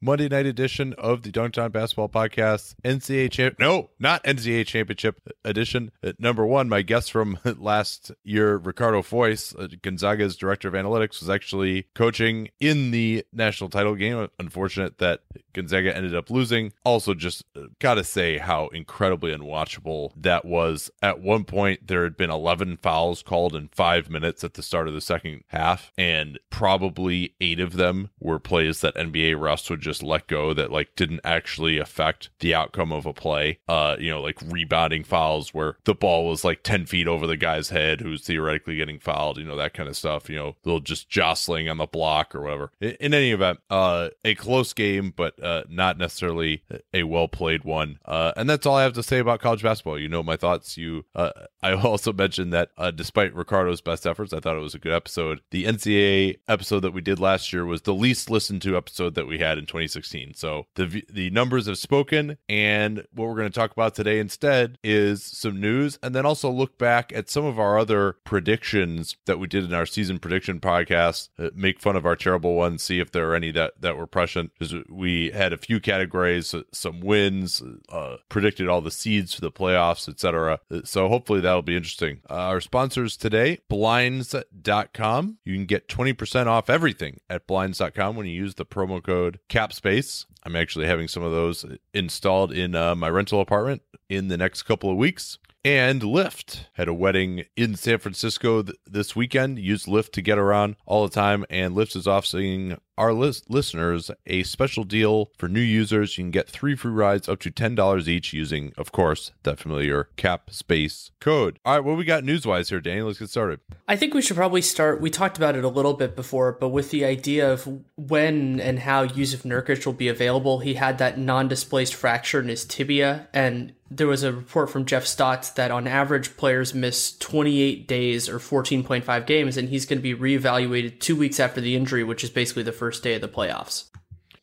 [0.00, 3.56] Monday night edition of the Dunc'd On Basketball Podcast, NCAA champ.
[3.58, 5.90] No, not NCAA Championship edition.
[6.04, 11.18] Uh, number one, my guest from last year, Ricardo Fois, uh, Gonzaga's director of analytics,
[11.18, 14.28] was actually coaching in the national title game.
[14.38, 16.72] Unfortunate that Gonzaga ended up losing.
[16.84, 20.92] Also, just uh, gotta say how incredibly unwatchable that was.
[21.02, 24.86] At one point, there had been 11 fouls called in five minutes at the start
[24.86, 29.87] of the second half, and probably eight of them were plays that NBA refs would
[29.88, 33.58] just let go that like didn't actually affect the outcome of a play.
[33.68, 37.36] Uh, you know, like rebounding fouls where the ball was like 10 feet over the
[37.36, 40.80] guy's head who's theoretically getting fouled, you know, that kind of stuff, you know, little
[40.80, 42.70] just jostling on the block or whatever.
[42.80, 47.64] In, in any event, uh, a close game, but uh, not necessarily a well played
[47.64, 47.98] one.
[48.04, 49.98] Uh, and that's all I have to say about college basketball.
[49.98, 50.76] You know my thoughts.
[50.76, 51.30] You, uh,
[51.62, 54.92] I also mentioned that uh, despite Ricardo's best efforts, I thought it was a good
[54.92, 55.40] episode.
[55.50, 59.26] The NCAA episode that we did last year was the least listened to episode that
[59.26, 60.34] we had in 2016.
[60.34, 64.78] So the the numbers have spoken, and what we're going to talk about today instead
[64.82, 69.38] is some news, and then also look back at some of our other predictions that
[69.38, 71.28] we did in our season prediction podcast.
[71.38, 74.06] Uh, make fun of our terrible ones, see if there are any that that were
[74.06, 74.52] prescient.
[74.58, 79.40] Because we had a few categories, uh, some wins, uh, predicted all the seeds for
[79.40, 80.60] the playoffs, etc.
[80.84, 82.20] So hopefully that'll be interesting.
[82.28, 85.38] Uh, our sponsors today, Blinds.com.
[85.44, 90.26] You can get 20% off everything at Blinds.com when you use the promo code CAPSPACE.
[90.44, 94.62] I'm actually having some of those installed in uh, my rental apartment in the next
[94.62, 95.38] couple of weeks.
[95.64, 99.58] And Lyft had a wedding in San Francisco th- this weekend.
[99.58, 104.10] Used Lyft to get around all the time, and Lyft is offering our list- listeners
[104.26, 106.18] a special deal for new users.
[106.18, 110.08] You can get three free rides up to $10 each using, of course, that familiar
[110.16, 111.58] cap space code.
[111.64, 113.02] All right, what we got news wise here, Danny?
[113.02, 113.60] Let's get started.
[113.86, 115.00] I think we should probably start.
[115.00, 118.80] We talked about it a little bit before, but with the idea of when and
[118.80, 123.28] how Yusuf Nurkic will be available, he had that non displaced fracture in his tibia,
[123.32, 128.28] and there was a report from Jeff Stotts that on average players miss 28 days
[128.28, 132.22] or 14.5 games, and he's going to be reevaluated two weeks after the injury, which
[132.22, 133.90] is basically the first day of the playoffs.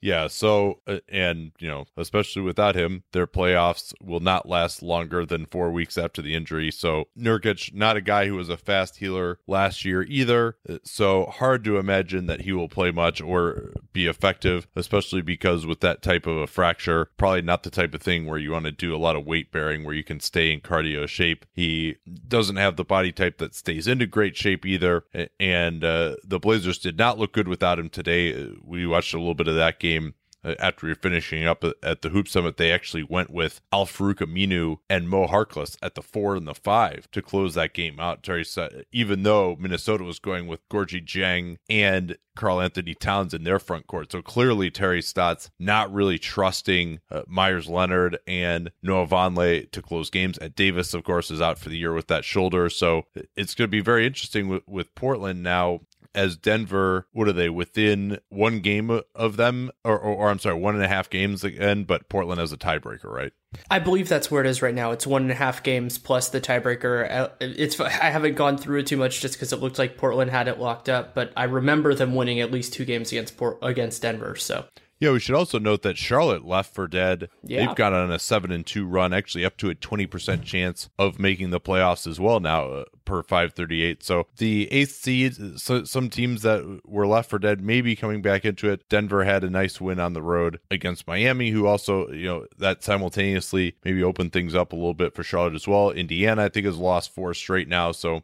[0.06, 5.25] Yeah, so uh, and you know, especially without him, their playoffs will not last longer
[5.25, 6.69] than 4 weeks after the injury.
[6.69, 10.57] So Nurkic, not a guy who was a fast healer last year either.
[10.69, 15.66] Uh, so hard to imagine that he will play much or be effective, especially because
[15.66, 18.66] with that type of a fracture, probably not the type of thing where you want
[18.66, 21.45] to do a lot of weight bearing where you can stay in cardio shape.
[21.53, 21.95] He
[22.28, 25.05] doesn't have the body type that stays into great shape either,
[25.39, 28.35] and uh, the Blazers did not look good without him today.
[28.35, 30.13] Uh, we watched a little bit of that game
[30.59, 34.78] after you're finishing up at the Hoop Summit, they actually went with Al Farouq Aminu
[34.89, 38.23] and Mo Harkless at the four and the five to close that game out.
[38.23, 43.59] Terry said, even though Minnesota was going with Gorgui Dieng and Karl-Anthony Towns in their
[43.59, 44.11] front court.
[44.11, 50.09] So clearly, Terry Stotts not really trusting uh, Meyers Leonard and Noah Vonleh to close
[50.09, 50.38] games.
[50.38, 52.69] And Davis, of course, is out for the year with that shoulder.
[52.69, 53.03] So
[53.35, 55.81] it's going to be very interesting with, with Portland now
[56.15, 60.59] as Denver, what are they within one game of them, or, or, or, I'm sorry,
[60.59, 61.83] one and a half games again?
[61.83, 63.33] But Portland has a tiebreaker, right?
[63.69, 64.91] I believe that's where it is right now.
[64.91, 67.11] It's one and a half games plus the tiebreaker.
[67.11, 70.31] Uh, it's I haven't gone through it too much just because it looked like Portland
[70.31, 73.59] had it locked up, but I remember them winning at least two games against Port
[73.61, 74.35] against Denver.
[74.35, 74.66] So
[74.99, 77.29] yeah, we should also note that Charlotte left for dead.
[77.43, 77.65] Yeah.
[77.65, 80.89] They've got on a seven and two run, actually up to a twenty percent chance
[80.97, 84.03] of making the playoffs as well now uh, per five thirty eight.
[84.03, 88.45] So the eighth seed, so some teams that were left for dead maybe coming back
[88.45, 88.87] into it.
[88.87, 92.83] Denver had a nice win on the road against Miami, who also you know that
[92.83, 95.91] simultaneously maybe opened things up a little bit for Charlotte as well.
[95.91, 98.23] Indiana, I think, has lost four straight now, so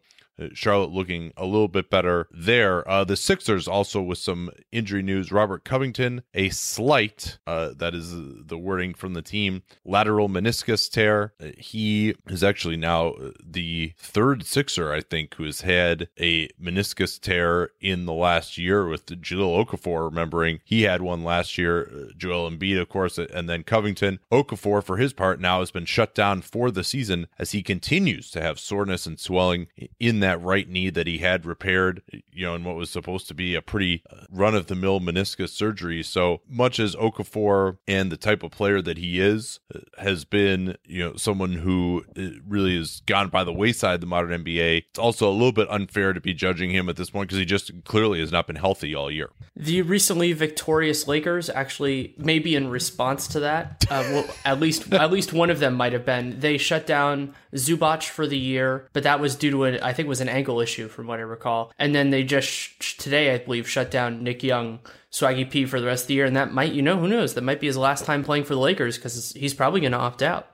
[0.53, 2.87] Charlotte looking a little bit better there.
[2.89, 5.31] Uh, the Sixers also with some injury news.
[5.31, 11.33] Robert Covington, a slight, uh, that is the wording from the team, lateral meniscus tear.
[11.41, 16.47] Uh, he is actually now uh, the third Sixer, I think, who has had a
[16.61, 21.89] meniscus tear in the last year with Jahlil Okafor, remembering he had one last year.
[21.91, 24.19] Uh, Joel Embiid, of course, and then Covington.
[24.31, 28.29] Okafor, for his part, now has been shut down for the season as he continues
[28.31, 29.67] to have soreness and swelling
[29.99, 32.01] in that right knee that he had repaired,
[32.31, 35.49] you know, in what was supposed to be a pretty run of the mill meniscus
[35.49, 36.03] surgery.
[36.03, 40.77] So much as Okafor and the type of player that he is uh, has been,
[40.85, 44.99] you know, someone who uh, really has gone by the wayside the modern NBA, it's
[44.99, 47.71] also a little bit unfair to be judging him at this point because he just
[47.83, 49.31] clearly has not been healthy all year.
[49.55, 55.11] The recently victorious Lakers actually, maybe in response to that, uh, well, at least at
[55.11, 56.39] least one of them might have been.
[56.39, 60.09] They shut down Zubac for the year, but that was due to I think it
[60.09, 61.71] was an ankle issue from what I recall.
[61.77, 64.79] And then they just today, I believe, shut down Nick Young,
[65.11, 67.33] Swaggy P for the rest of the year, and that might, you know, who knows?
[67.33, 69.97] That might be his last time playing for the Lakers because he's probably going to
[69.97, 70.47] opt out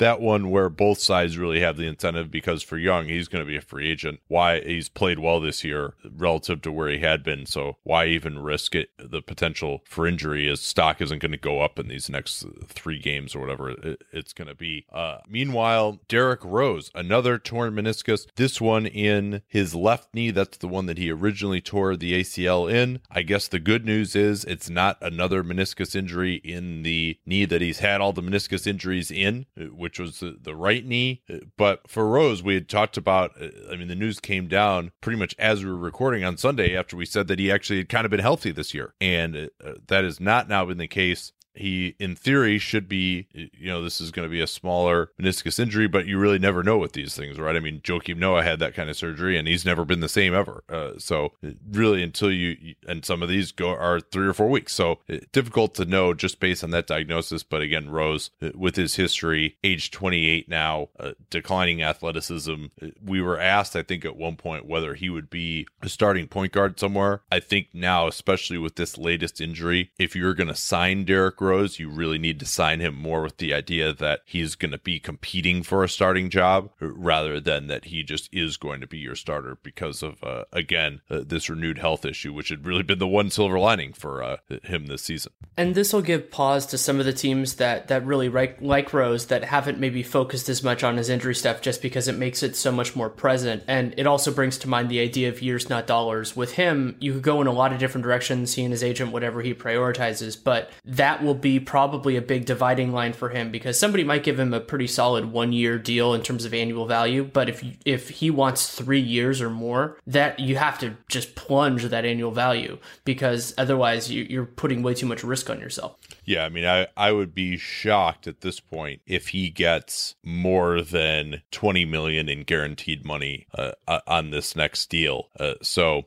[0.00, 3.50] that one where both sides really have the incentive because for Young, he's going to
[3.50, 4.20] be a free agent.
[4.28, 7.46] Why he's played well this year relative to where he had been.
[7.46, 8.90] So why even risk it?
[8.98, 12.98] The potential for injury His stock isn't going to go up in these next three
[12.98, 14.86] games or whatever it's going to be.
[14.92, 20.30] Uh, meanwhile, Derrick Rose, another torn meniscus, this one in his left knee.
[20.30, 23.00] That's the one that he originally tore the ACL in.
[23.10, 27.60] I guess the good news is it's not another meniscus injury in the knee that
[27.60, 31.20] he's had all the meniscus injuries in, which which was the, the right knee.
[31.28, 34.92] Uh, but for Rose, we had talked about, uh, I mean, the news came down
[35.00, 37.88] pretty much as we were recording on Sunday after we said that he actually had
[37.88, 38.94] kind of been healthy this year.
[39.00, 43.26] And uh, uh that has not now been the case he in theory should be
[43.32, 46.62] you know this is going to be a smaller meniscus injury but you really never
[46.62, 47.56] know with these things right?
[47.56, 50.34] I mean joakim noah had that kind of surgery and he's never been the same
[50.34, 50.64] ever.
[50.68, 51.32] Uh, so
[51.70, 54.72] really until you and some of these go are three or four weeks.
[54.74, 58.76] So uh, difficult to know just based on that diagnosis but again rose uh, with
[58.76, 64.16] his history age 28 now uh, declining athleticism uh, we were asked i think at
[64.16, 67.22] one point whether he would be a starting point guard somewhere.
[67.30, 71.78] I think now especially with this latest injury if you're going to sign derrick Rose,
[71.78, 75.00] you really need to sign him more with the idea that he's going to be
[75.00, 79.14] competing for a starting job rather than that he just is going to be your
[79.14, 83.06] starter because of, uh, again, uh, this renewed health issue, which had really been the
[83.06, 85.32] one silver lining for uh, him this season.
[85.56, 88.92] And this will give pause to some of the teams that, that really like, like
[88.92, 92.42] Rose that haven't maybe focused as much on his injury stuff just because it makes
[92.42, 93.62] it so much more present.
[93.66, 96.36] And it also brings to mind the idea of years, not dollars.
[96.36, 99.12] With him, you could go in a lot of different directions, he and his agent,
[99.12, 103.52] whatever he prioritizes, but that will will be probably a big dividing line for him
[103.52, 106.86] because somebody might give him a pretty solid one year deal in terms of annual
[106.86, 111.36] value, but if if he wants three years or more, that you have to just
[111.36, 115.96] plunge that annual value because otherwise you, you're putting way too much risk on yourself.
[116.24, 120.82] Yeah, I mean, I, I would be shocked at this point if he gets more
[120.82, 125.28] than 20 million in guaranteed money uh, uh on this next deal.
[125.38, 126.06] Uh, so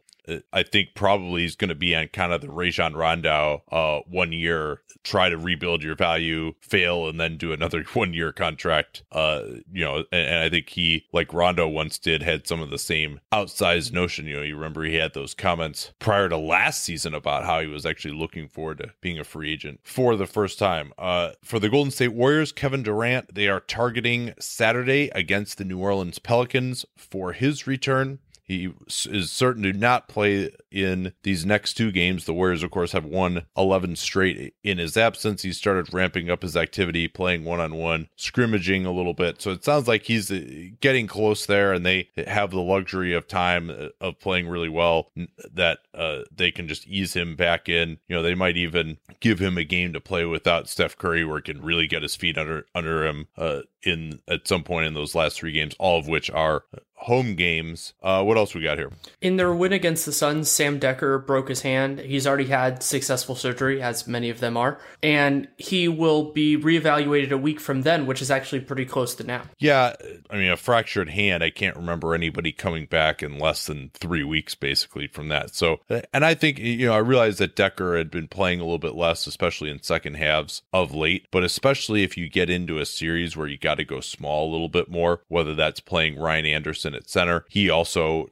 [0.53, 4.31] I think probably he's going to be on kind of the Rajon Rondo uh, one
[4.31, 9.03] year, try to rebuild your value, fail, and then do another one year contract.
[9.11, 12.69] Uh, you know, and, and, I think he, like Rondo once did, had some of
[12.69, 14.25] the same outsized notion.
[14.25, 17.67] You know, you remember he had those comments prior to last season about how he
[17.67, 20.93] was actually looking forward to being a free agent for the first time.
[20.97, 25.79] Uh, for the Golden State Warriors, Kevin Durant, they are targeting Saturday against the New
[25.79, 28.19] Orleans Pelicans for his return.
[28.43, 32.25] He is certain to not play in these next two games.
[32.25, 35.43] The Warriors, of course, have won 11 straight in his absence.
[35.43, 39.41] He started ramping up his activity, playing one on one, scrimmaging a little bit.
[39.41, 40.41] So it sounds like he's uh,
[40.81, 45.09] getting close there, and they have the luxury of time uh, of playing really well
[45.53, 47.99] that uh, they can just ease him back in.
[48.07, 51.37] You know, they might even give him a game to play without Steph Curry, where
[51.37, 54.93] he can really get his feet under under him uh, in at some point in
[54.93, 56.63] those last three games, all of which are
[57.03, 57.93] home games.
[58.01, 58.91] Uh, what else we got here?
[59.21, 61.99] In their win against the Suns, Sam Dekker broke his hand.
[61.99, 67.31] He's already had successful surgery, as many of them are, and he will be reevaluated
[67.31, 69.43] a week from then, which is actually pretty close to now.
[69.59, 69.93] Yeah,
[70.29, 71.43] I mean, a fractured hand.
[71.43, 75.53] I can't remember anybody coming back in less than three weeks, basically, from that.
[75.53, 75.81] So,
[76.13, 78.95] and I think you know, I realized that Dekker had been playing a little bit
[78.95, 81.27] less, especially in second halves of late.
[81.31, 84.51] But especially if you get into a series where you got to go small a
[84.51, 87.45] little bit more, whether that's playing Ryan Anderson at center.
[87.49, 88.27] He also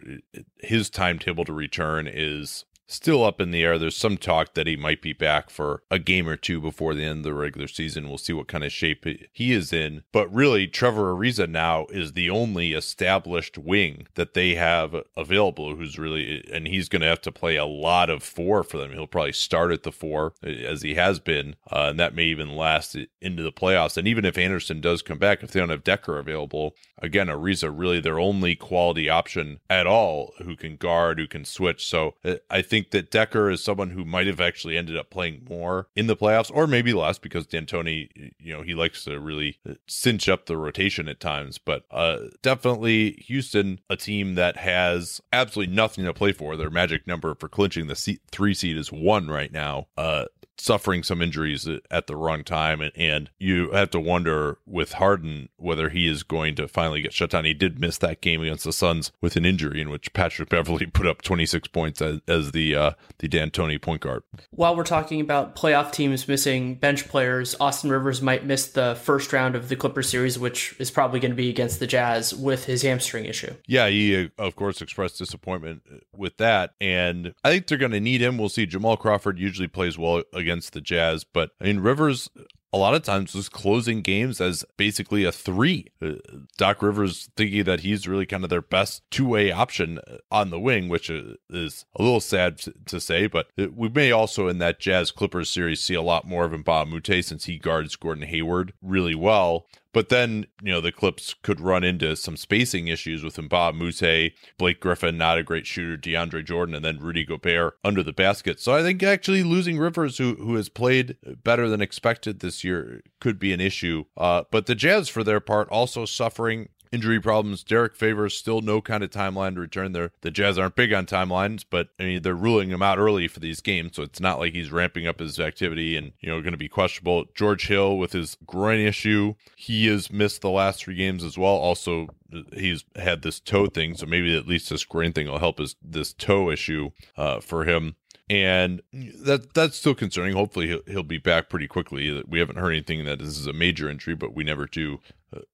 [0.59, 3.77] his timetable to return is still up in the air.
[3.77, 7.03] There's some talk that he might be back for a game or two before the
[7.03, 8.07] end of the regular season.
[8.07, 10.03] We'll see what kind of shape he is in.
[10.11, 15.97] But really, Trevor Ariza now is the only established wing that they have available who's
[15.97, 18.91] really, and he's going to have to play a lot of four for them.
[18.91, 22.55] He'll probably start at the four as he has been, uh, and that may even
[22.55, 23.97] last into the playoffs.
[23.97, 27.71] And even if Anderson does come back, if they don't have Dekker available, again, Ariza
[27.73, 31.85] really their only quality option at all who can guard, who can switch.
[31.85, 35.45] So uh, I think that Dekker is someone who might have actually ended up playing
[35.47, 39.59] more in the playoffs, or maybe less because D'Antoni, you know, he likes to really
[39.69, 41.57] uh, cinch up the rotation at times.
[41.57, 46.57] But uh, definitely Houston, a team that has absolutely nothing to play for.
[46.57, 49.87] Their magic number for clinching the three seed is one right now.
[49.97, 50.25] Uh,
[50.61, 52.81] suffering some injuries at the wrong time.
[52.81, 57.13] And, and you have to wonder with Harden whether he is going to finally get
[57.13, 57.45] shut down.
[57.45, 60.85] He did miss that game against the Suns with an injury in which Patrick Beverley
[60.93, 64.23] put up 26 points as, as the uh, the D'Antoni point guard.
[64.51, 69.33] While we're talking about playoff teams missing bench players, Austin Rivers might miss the first
[69.33, 72.65] round of the Clipper series, which is probably going to be against the Jazz with
[72.65, 73.53] his hamstring issue.
[73.67, 75.81] Yeah, he uh, of course expressed disappointment
[76.15, 78.37] with that, and I think they're going to need him.
[78.37, 78.65] We'll see.
[78.65, 81.23] Jamal Crawford usually plays well against against the Jazz.
[81.23, 82.29] But I mean, Rivers
[82.73, 85.87] a lot of times was closing games as basically a three.
[86.01, 86.13] Uh,
[86.57, 90.49] Doc Rivers thinking that he's really kind of their best two way option uh, on
[90.49, 94.47] the wing, which uh, is a little sad to say, but uh, we may also
[94.47, 96.53] in that Jazz Clippers series see a lot more of
[96.87, 99.65] Moute since he guards Gordon Hayward really well.
[99.93, 103.73] But then, you know, the Clips could run into some spacing issues with Mbah a
[103.73, 108.13] Moute, Blake Griffin, not a great shooter, DeAndre Jordan, and then Rudy Gobert under the
[108.13, 108.59] basket.
[108.59, 113.01] So I think actually losing Rivers, who who has played better than expected this year,
[113.19, 114.05] could be an issue.
[114.15, 117.63] Uh, but the Jazz, for their part, also suffering injury problems.
[117.63, 119.93] Derrick Favors still no kind of timeline to return.
[119.93, 123.27] There, the Jazz aren't big on timelines, but I mean they're ruling him out early
[123.27, 126.41] for these games, so it's not like he's ramping up his activity and you know
[126.41, 127.25] going to be questionable.
[127.33, 131.55] George Hill with his groin issue, he has missed the last three games as well.
[131.55, 132.07] Also,
[132.53, 135.75] he's had this toe thing, so maybe at least this groin thing will help his
[135.81, 137.95] this toe issue uh, for him
[138.29, 140.33] and that that's still concerning.
[140.33, 142.23] Hopefully, he'll, he'll be back pretty quickly.
[142.25, 145.01] We haven't heard anything that this is a major injury, but we never do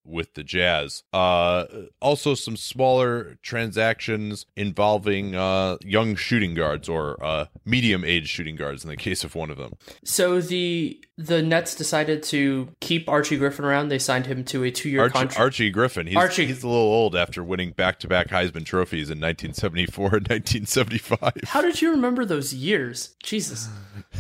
[0.04, 1.04] with the Jazz.
[1.14, 1.66] Uh,
[2.02, 8.84] also, some smaller transactions involving uh, young shooting guards or uh, medium age shooting guards
[8.84, 9.74] in the case of one of them.
[10.04, 13.90] So the the Nets decided to keep Archie Griffin around.
[13.90, 15.40] They signed him to a two year contract.
[15.40, 16.08] Archie Griffin.
[16.08, 16.46] He's, Archie.
[16.46, 21.34] he's a little old after winning back to back Heisman trophies in 1974 and 1975.
[21.46, 23.16] How did you remember those years?
[23.24, 23.70] Jesus.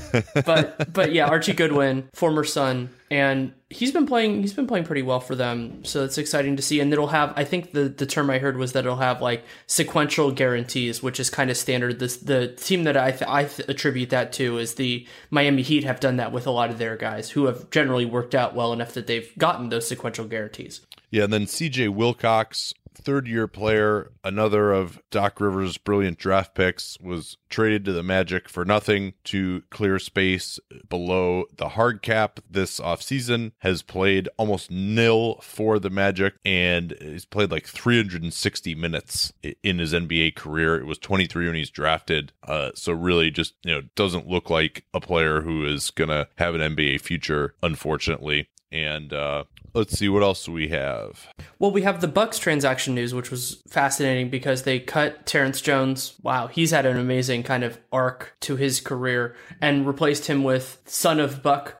[0.45, 5.01] but but yeah, Archie Goodwin, former Sun, and he's been playing he's been playing pretty
[5.01, 5.83] well for them.
[5.85, 6.79] So it's exciting to see.
[6.79, 9.43] And it'll have i think the the term i heard was that it'll have like
[9.65, 11.99] sequential guarantees which is kind of standard.
[11.99, 15.83] This the team that i th- i th- attribute that to is the miami heat
[15.83, 18.73] have done that with a lot of their guys who have generally worked out well
[18.73, 20.81] enough that they've gotten those sequential guarantees.
[21.11, 26.97] Yeah and then cj wilcox third year player, another of Doc Rivers' brilliant draft picks,
[26.99, 32.79] was traded to the Magic for nothing to clear space below the hard cap this
[32.79, 39.79] offseason, has played almost nil for the Magic, and he's played like 360 minutes in
[39.79, 40.75] his NBA career.
[40.75, 42.33] It was 23 when he's drafted.
[42.43, 46.27] Uh, so really just, you know, doesn't look like a player who is going to
[46.37, 48.49] have an NBA future, unfortunately.
[48.71, 49.45] And uh,
[49.77, 51.27] let's see what else we have.
[51.59, 56.15] Well, we have the Bucks transaction news, which was fascinating because they cut Terrence Jones.
[56.23, 60.81] Wow, he's had an amazing kind of arc to his career and replaced him with
[60.85, 61.77] son of Buck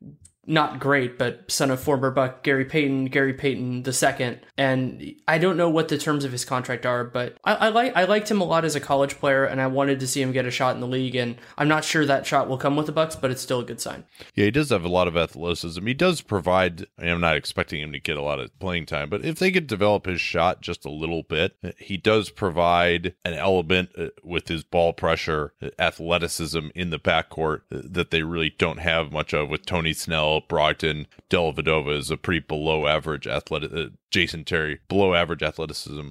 [0.48, 4.40] not great, but son of former Buck Gary Payton, Gary Payton the second.
[4.58, 7.96] And I don't know what the terms of his contract are, but I, I like
[7.96, 10.32] I liked him a lot as a college player, and I wanted to see him
[10.32, 11.16] get a shot in the league.
[11.16, 13.66] And I'm not sure that shot will come with the Bucks, but it's still a
[13.66, 14.06] good sign.
[14.36, 15.86] Yeah, he does have a lot of athleticism.
[15.86, 16.88] He does provide.
[16.98, 19.52] I am not expecting him to get a lot of playing time, but if they
[19.52, 24.48] could develop his shot just a little bit, he does provide an element uh, with
[24.48, 29.50] his ball pressure, athleticism in the backcourt uh, that they really don't have much of
[29.50, 33.74] with Tony Snell Brogdon, Dellavedova is a pretty below average athletic.
[33.74, 36.10] Uh, Jason Terry, below average athleticism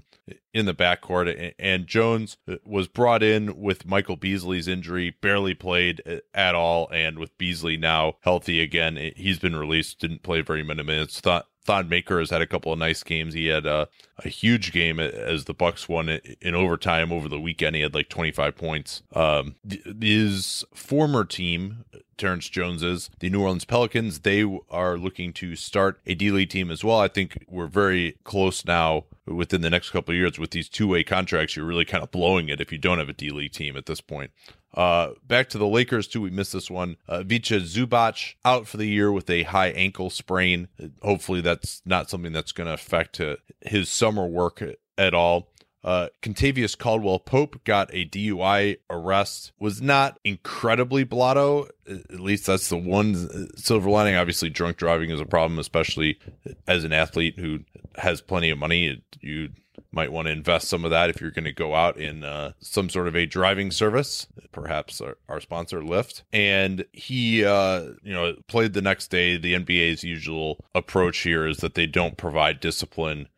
[0.53, 1.55] in the backcourt.
[1.59, 6.89] And Jones uh, was brought in with Michael Beasley's injury, barely played uh, at all.
[6.93, 11.21] And with Beasley now healthy again, he's been released, didn't play very many minutes.
[11.21, 13.35] Thought Thon Maker has had a couple of nice games.
[13.35, 13.89] He had a,
[14.25, 17.75] a huge game as the Bucks won in overtime over the weekend.
[17.75, 19.03] He had like 25 points.
[19.13, 19.57] Um,
[20.01, 21.85] his former team,
[22.17, 26.71] Terrence Jones's, the New Orleans Pelicans, they are looking to start a D League team
[26.71, 27.01] as well.
[27.01, 30.89] I think we're very close now within the next couple of years with these two
[30.89, 31.57] way contracts.
[31.57, 33.87] You're really kind of blowing it if you don't have a D League team at
[33.87, 34.31] this point.
[34.75, 36.21] Uh, back to the Lakers too.
[36.21, 36.97] We missed this one.
[37.09, 40.69] Uh, Vicha Zubac out for the year with a high ankle sprain.
[41.03, 44.63] Hopefully, that's not something that's going to affect uh, his summer work
[44.99, 45.49] at all.
[45.85, 49.53] Uh, Kentavious Caldwell Pope got a DUI arrest.
[49.61, 51.69] Was not incredibly blotto.
[51.89, 54.17] At least that's the one silver lining.
[54.17, 56.19] Obviously, drunk driving is a problem, especially
[56.67, 57.61] as an athlete who
[57.97, 59.03] has plenty of money.
[59.21, 59.51] You
[59.93, 62.53] might want to invest some of that if you're going to go out in uh,
[62.61, 66.23] some sort of a driving service, perhaps our, our sponsor Lyft.
[66.33, 69.37] And he, uh, you know, played the next day.
[69.37, 73.29] The NBA's usual approach here is that they don't provide discipline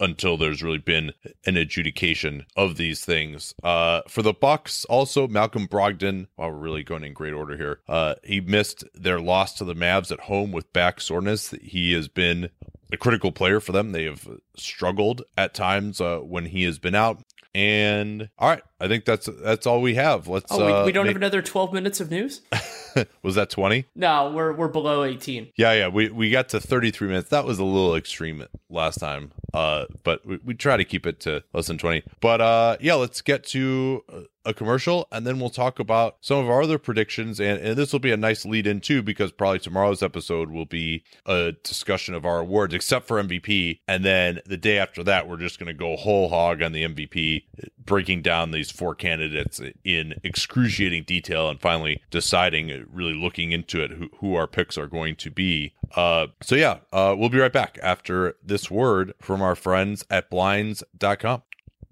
[0.00, 1.12] until there's really been
[1.46, 3.54] an adjudication of these things.
[3.62, 6.26] Uh, for the Bucks, also Malcolm Brogdon.
[6.36, 9.74] While we're really going in great order here, uh, he missed their loss to the
[9.74, 11.50] Mavs at home with back soreness.
[11.62, 12.50] He has been
[12.92, 13.92] a critical player for them.
[13.92, 17.22] They have struggled at times uh, when he has been out.
[17.54, 20.26] And all right, I think that's that's all we have.
[20.26, 20.50] Let's.
[20.50, 22.40] Oh, we, uh, we don't make- have another twelve minutes of news.
[23.22, 23.86] was that twenty?
[23.94, 25.52] no, we're we're below eighteen.
[25.56, 25.88] Yeah, yeah.
[25.88, 27.28] We we got to thirty three minutes.
[27.28, 29.30] That was a little extreme last time.
[29.52, 32.02] Uh, but we, we try to keep it to less than twenty.
[32.20, 34.02] But uh, yeah, let's get to
[34.44, 37.92] a commercial and then we'll talk about some of our other predictions and, and this
[37.92, 42.14] will be a nice lead in too because probably tomorrow's episode will be a discussion
[42.14, 45.66] of our awards except for mvp and then the day after that we're just going
[45.66, 47.43] to go whole hog on the mvp
[47.84, 53.92] breaking down these four candidates in excruciating detail and finally deciding really looking into it
[53.92, 55.72] who, who our picks are going to be.
[55.94, 60.30] Uh, so yeah uh, we'll be right back after this word from our friends at
[60.30, 61.42] blinds.com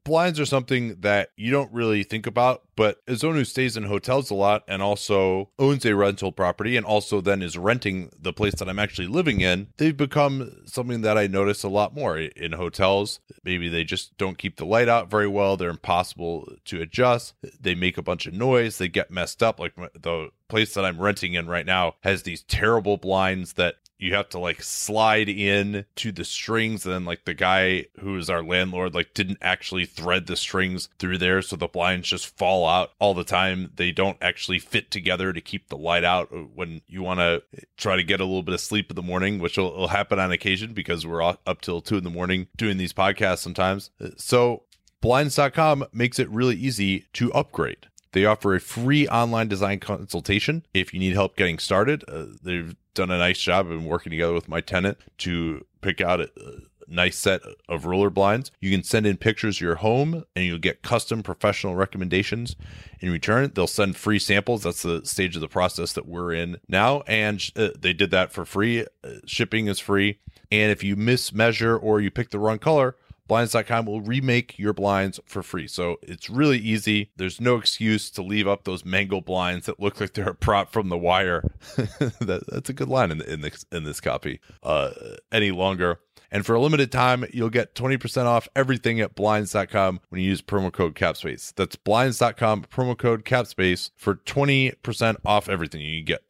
[0.05, 3.85] blinds are something that you don't really think about, but as someone who stays in
[3.85, 8.33] hotels a lot and also owns a rental property and also then is renting the
[8.33, 12.19] place that I'm actually living in, they've become something that I notice a lot more
[12.19, 13.21] in hotels.
[13.45, 15.57] Maybe they just don't keep the light out very well.
[15.57, 17.35] They're impossible to adjust.
[17.61, 18.79] They make a bunch of noise.
[18.79, 19.61] They get messed up.
[19.61, 24.15] Like the place that I'm renting in right now has these terrible blinds that you
[24.15, 28.29] have to like slide in to the strings and then like the guy who is
[28.29, 32.67] our landlord like didn't actually thread the strings through there so the blinds just fall
[32.67, 33.71] out all the time.
[33.77, 37.43] They don't actually fit together to keep the light out uh, when you want to
[37.57, 39.89] uh, try to get a little bit of sleep in the morning which will, will
[39.89, 43.91] happen on occasion because we're up till two in the morning doing these podcasts sometimes.
[44.01, 44.65] Uh, so
[45.01, 50.95] blinds.com makes it really easy to upgrade they offer a free online design consultation if
[50.95, 52.05] you need help getting started.
[52.09, 56.21] Uh, they've done a nice job of working together with my tenant to pick out
[56.21, 56.61] a, a
[56.93, 58.51] nice set of roller blinds.
[58.61, 62.55] You can send in pictures of your home and you'll get custom professional recommendations.
[63.01, 64.63] In return, they'll send free samples.
[64.63, 67.03] That's the stage of the process that we're in now.
[67.07, 68.87] And uh, they did that for free.
[69.03, 70.19] Uh, shipping is free.
[70.51, 72.97] And if you mismeasure or you pick the wrong color,
[73.29, 75.67] blinds.com will remake your blinds for free.
[75.67, 77.11] So it's really easy.
[77.17, 80.73] There's no excuse to leave up those mango blinds that look like they're a prop
[80.73, 81.43] from the wire.
[81.77, 84.41] that, that's a good line in, in this in this copy.
[84.63, 84.91] Uh,
[85.31, 86.01] any longer.
[86.33, 90.41] And for a limited time, you'll get 20% off everything at blinds.com when you use
[90.41, 91.55] promo code CAPSPACE.
[91.55, 95.83] That's blinds.com, promo code CAPSPACE for 20% off everything.
[95.83, 96.23] You get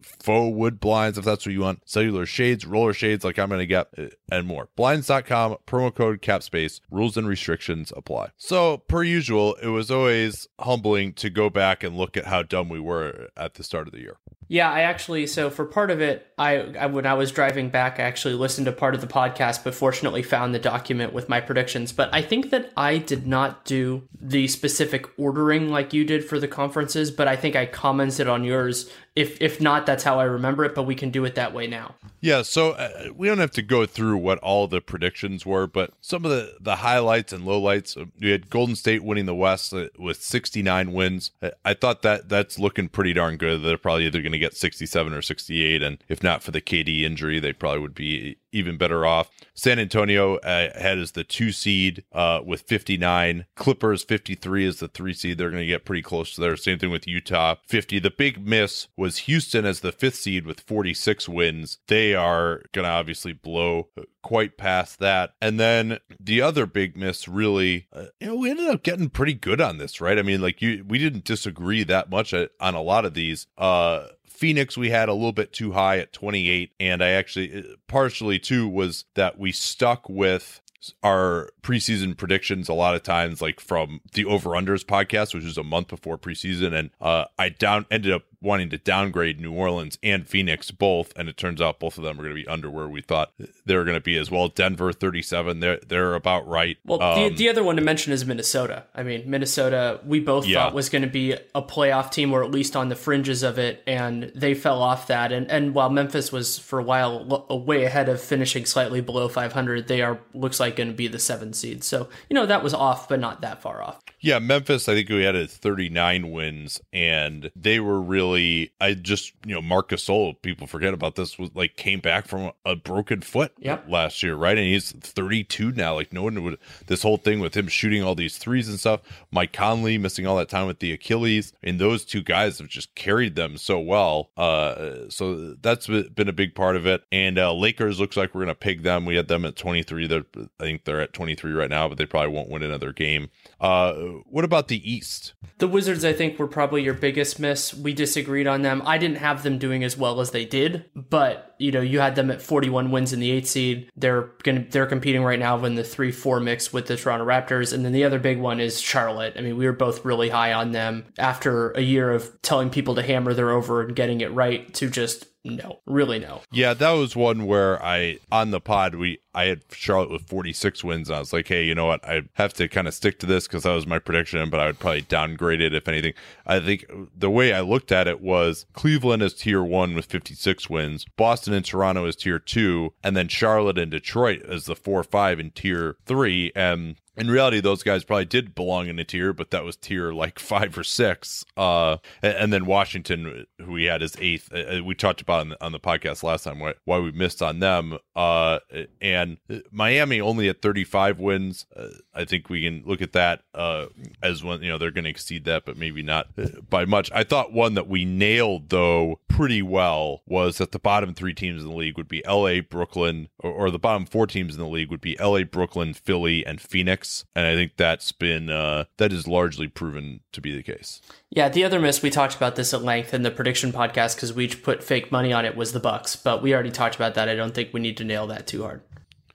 [0.00, 3.58] faux wood blinds if that's what you want, cellular shades, roller shades like I'm going
[3.58, 4.68] to get, eh, and more.
[4.76, 8.30] Blinds.com, promo code CAPSPACE, rules and restrictions apply.
[8.36, 12.68] So, per usual, it was always humbling to go back and look at how dumb
[12.68, 14.18] we were at the start of the year.
[14.48, 18.00] Yeah, I actually so for part of it, I, I when I was driving back,
[18.00, 21.40] I actually listened to part of the podcast, but fortunately found the document with my
[21.40, 21.92] predictions.
[21.92, 26.40] But I think that I did not do the specific ordering like you did for
[26.40, 28.90] the conferences, but I think I commented on yours.
[29.18, 30.76] If if not, that's how I remember it.
[30.76, 31.96] But we can do it that way now.
[32.20, 35.92] Yeah, so uh, we don't have to go through what all the predictions were, but
[36.00, 37.96] some of the the highlights and lowlights.
[38.20, 41.32] We had Golden State winning the West uh, with 69 wins.
[41.42, 43.62] I, I thought that that's looking pretty darn good.
[43.62, 47.02] They're probably either going to get 67 or 68, and if not for the KD
[47.02, 49.30] injury, they probably would be even better off.
[49.54, 53.46] San Antonio uh, had as the two seed uh, with 59.
[53.56, 55.38] Clippers 53 is the three seed.
[55.38, 56.56] They're going to get pretty close to there.
[56.56, 57.98] Same thing with Utah 50.
[57.98, 61.78] The big miss was Houston as the fifth seed with 46 wins.
[61.88, 63.88] They are going to obviously blow
[64.22, 65.34] quite past that.
[65.40, 69.34] And then the other big miss really, uh, you know, we ended up getting pretty
[69.34, 70.18] good on this, right?
[70.18, 73.46] I mean, like you, we didn't disagree that much on a lot of these.
[73.56, 74.06] Uh,
[74.38, 78.68] Phoenix we had a little bit too high at 28 and I actually partially too
[78.68, 80.60] was that we stuck with
[81.02, 85.58] our preseason predictions a lot of times like from the over unders podcast which was
[85.58, 89.98] a month before preseason and uh i down ended up wanting to downgrade New Orleans
[90.02, 92.70] and Phoenix both, and it turns out both of them are going to be under
[92.70, 93.32] where we thought
[93.66, 94.48] they were going to be as well.
[94.48, 96.78] Denver 37, they're they're about right.
[96.84, 98.84] Well, um, the, the other one to mention is Minnesota.
[98.94, 100.64] I mean, Minnesota, we both yeah.
[100.64, 103.58] thought was going to be a playoff team or at least on the fringes of
[103.58, 105.32] it, and they fell off that.
[105.32, 109.88] And and while Memphis was for a while way ahead of finishing slightly below 500,
[109.88, 111.82] they are looks like going to be the seven seed.
[111.82, 114.02] So you know that was off, but not that far off.
[114.20, 114.88] Yeah, Memphis.
[114.88, 118.72] I think we had a 39 wins, and they were really.
[118.80, 120.40] I just you know Marcus Gasol.
[120.42, 121.38] People forget about this.
[121.38, 123.84] Was like came back from a broken foot yep.
[123.88, 124.56] last year, right?
[124.56, 125.94] And he's 32 now.
[125.94, 126.58] Like no one would.
[126.86, 129.00] This whole thing with him shooting all these threes and stuff.
[129.30, 132.94] Mike Conley missing all that time with the Achilles, and those two guys have just
[132.94, 134.30] carried them so well.
[134.36, 137.02] Uh, so that's been a big part of it.
[137.12, 139.04] And uh, Lakers looks like we're gonna pig them.
[139.04, 140.06] We had them at 23.
[140.06, 140.24] They're,
[140.60, 143.30] I think they're at 23 right now, but they probably won't win another game.
[143.60, 143.92] Uh,
[144.26, 145.34] what about the East?
[145.58, 147.74] The Wizards, I think, were probably your biggest miss.
[147.74, 148.82] We disagreed on them.
[148.84, 152.14] I didn't have them doing as well as they did, but you know, you had
[152.14, 153.90] them at 41 wins in the eight seed.
[153.96, 157.72] They're gonna they're competing right now in the three four mix with the Toronto Raptors,
[157.72, 159.34] and then the other big one is Charlotte.
[159.36, 162.94] I mean, we were both really high on them after a year of telling people
[162.94, 166.42] to hammer their over and getting it right to just no, really no.
[166.50, 170.82] Yeah, that was one where I on the pod we I had Charlotte with 46
[170.82, 171.08] wins.
[171.08, 172.04] And I was like, hey, you know what?
[172.04, 174.66] I have to kind of stick to this because that was my prediction, but I
[174.66, 176.14] would probably downgrade it if anything.
[176.44, 176.84] I think
[177.16, 181.54] the way I looked at it was Cleveland is tier one with 56 wins, Boston
[181.54, 185.50] and Toronto is tier two, and then Charlotte and Detroit is the four five in
[185.52, 186.50] tier three.
[186.56, 190.12] And in reality, those guys probably did belong in a tier, but that was tier
[190.12, 191.44] like five or six.
[191.56, 195.48] Uh, and, then Washington, who we had as eighth, uh, uh, we talked about on
[195.50, 197.98] the, on the podcast last time why, why we missed on them.
[198.14, 198.60] Uh,
[199.00, 199.38] and
[199.70, 201.66] Miami only at 35 wins.
[201.74, 203.86] Uh, I think we can look at that uh,
[204.22, 206.28] as one, you know, they're going to exceed that, but maybe not
[206.68, 207.10] by much.
[207.12, 211.62] I thought one that we nailed, though, pretty well was that the bottom three teams
[211.62, 214.68] in the league would be LA, Brooklyn, or, or the bottom four teams in the
[214.68, 217.07] league would be LA, Brooklyn, Philly, and Phoenix.
[217.34, 221.00] And I think that's been, uh, that is largely proven to be the case.
[221.30, 224.32] Yeah, the other miss we talked about this at length in the prediction podcast because
[224.32, 227.28] we put fake money on it was the Bucks, but we already talked about that.
[227.28, 228.82] I don't think we need to nail that too hard.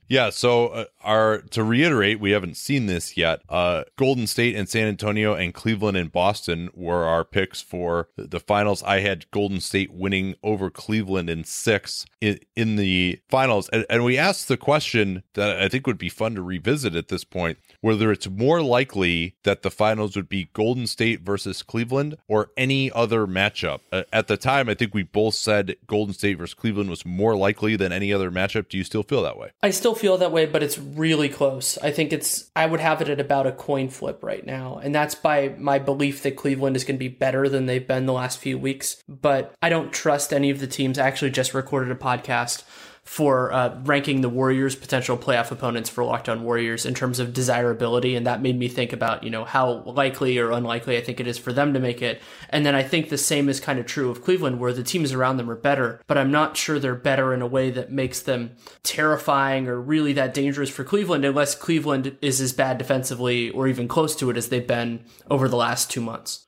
[0.08, 3.42] Yeah, so uh, our to reiterate, we haven't seen this yet.
[3.50, 8.39] Uh, Golden State and San Antonio and Cleveland and Boston were our picks for the
[8.39, 8.84] finals.
[8.84, 14.04] I had Golden State winning over Cleveland in six in, in the finals, and, and
[14.04, 17.58] we asked the question that I think would be fun to revisit at this point:
[17.82, 22.92] whether it's more likely that the finals would be Golden State versus Cleveland or any
[22.92, 23.80] other matchup.
[23.92, 27.36] Uh, at the time, I think we both said Golden State versus Cleveland was more
[27.36, 28.70] likely than any other matchup.
[28.70, 29.52] Do you still feel that way?
[29.62, 31.77] I still feel that way, but it's really close.
[31.79, 34.79] I think it's, I would have it at about a coin flip right now.
[34.82, 38.06] And that's by my belief that Cleveland is going to be better than they've been
[38.06, 39.01] the last few weeks.
[39.08, 40.99] But I don't trust any of the teams.
[40.99, 42.63] I actually just recorded a podcast
[43.04, 47.34] for uh, ranking the Warriors' potential playoff opponents for Locked On Warriors in terms of
[47.34, 51.20] desirability, and that made me think about you know how likely or unlikely I think
[51.20, 52.22] it is for them to make it.
[52.50, 55.12] And then I think the same is kind of true of Cleveland, where the teams
[55.12, 58.22] around them are better, but I'm not sure they're better in a way that makes
[58.22, 58.52] them
[58.84, 63.88] terrifying or really that dangerous for Cleveland, unless Cleveland is as bad defensively or even
[63.88, 66.46] close to it as they've been over the last two months.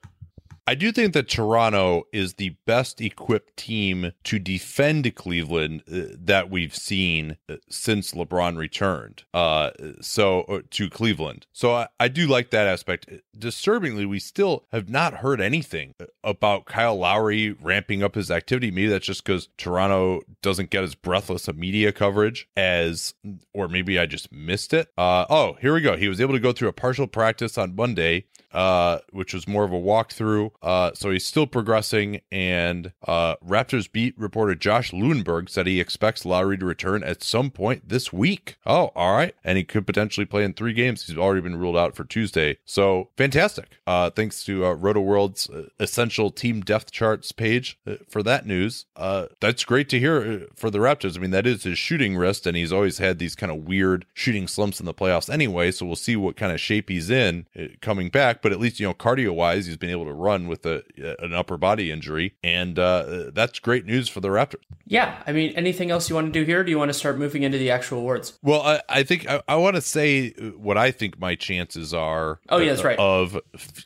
[0.68, 6.50] I do think that Toronto is the best equipped team to defend Cleveland uh, that
[6.50, 9.24] we've seen uh, since LeBron returned.
[9.32, 9.70] Uh,
[10.02, 13.10] so uh, to Cleveland, so I, I, do like that aspect.
[13.38, 18.72] Disturbingly, we still have not heard anything about Kyle Lowry ramping up his activity.
[18.72, 23.14] Maybe that's just because Toronto doesn't get as breathless of media coverage as,
[23.54, 24.88] or maybe I just missed it.
[24.98, 25.98] Oh, here we go.
[25.98, 28.26] He was able to go through a partial practice on Monday
[28.56, 30.50] uh, which was more of a walkthrough.
[30.64, 32.22] Uh, so he's still progressing.
[32.32, 37.52] And uh, Raptors beat reporter Josh Lewenberg said he expects Lowry to return at some
[37.52, 38.56] point this week.
[38.66, 39.36] Oh, all right.
[39.44, 41.06] And he could potentially play in three games.
[41.06, 42.58] He's already been ruled out for Tuesday.
[42.64, 43.78] So fantastic.
[43.86, 48.46] Uh, thanks to uh, Roto World's uh, essential team depth charts page uh, for that
[48.46, 48.86] news.
[48.96, 51.18] Uh, that's great to hear for the Raptors.
[51.18, 54.06] I mean, that is his shooting wrist, and he's always had these kind of weird
[54.14, 55.72] shooting slumps in the playoffs anyway.
[55.72, 57.48] So we'll see what kind of shape he's in
[57.82, 60.68] coming back but at least you know cardio wise, he's been able to run with
[60.68, 60.84] a,
[61.18, 64.62] an upper body injury, and uh, that's great news for the Raptors.
[64.86, 66.64] Yeah, I mean, anything else you want to do here?
[66.64, 68.38] do you want to start moving into the actual awards?
[68.44, 72.40] Well, I, I think I, I, want to say what I think my chances are.
[72.50, 73.00] Oh yeah, that's right.
[73.00, 73.42] Of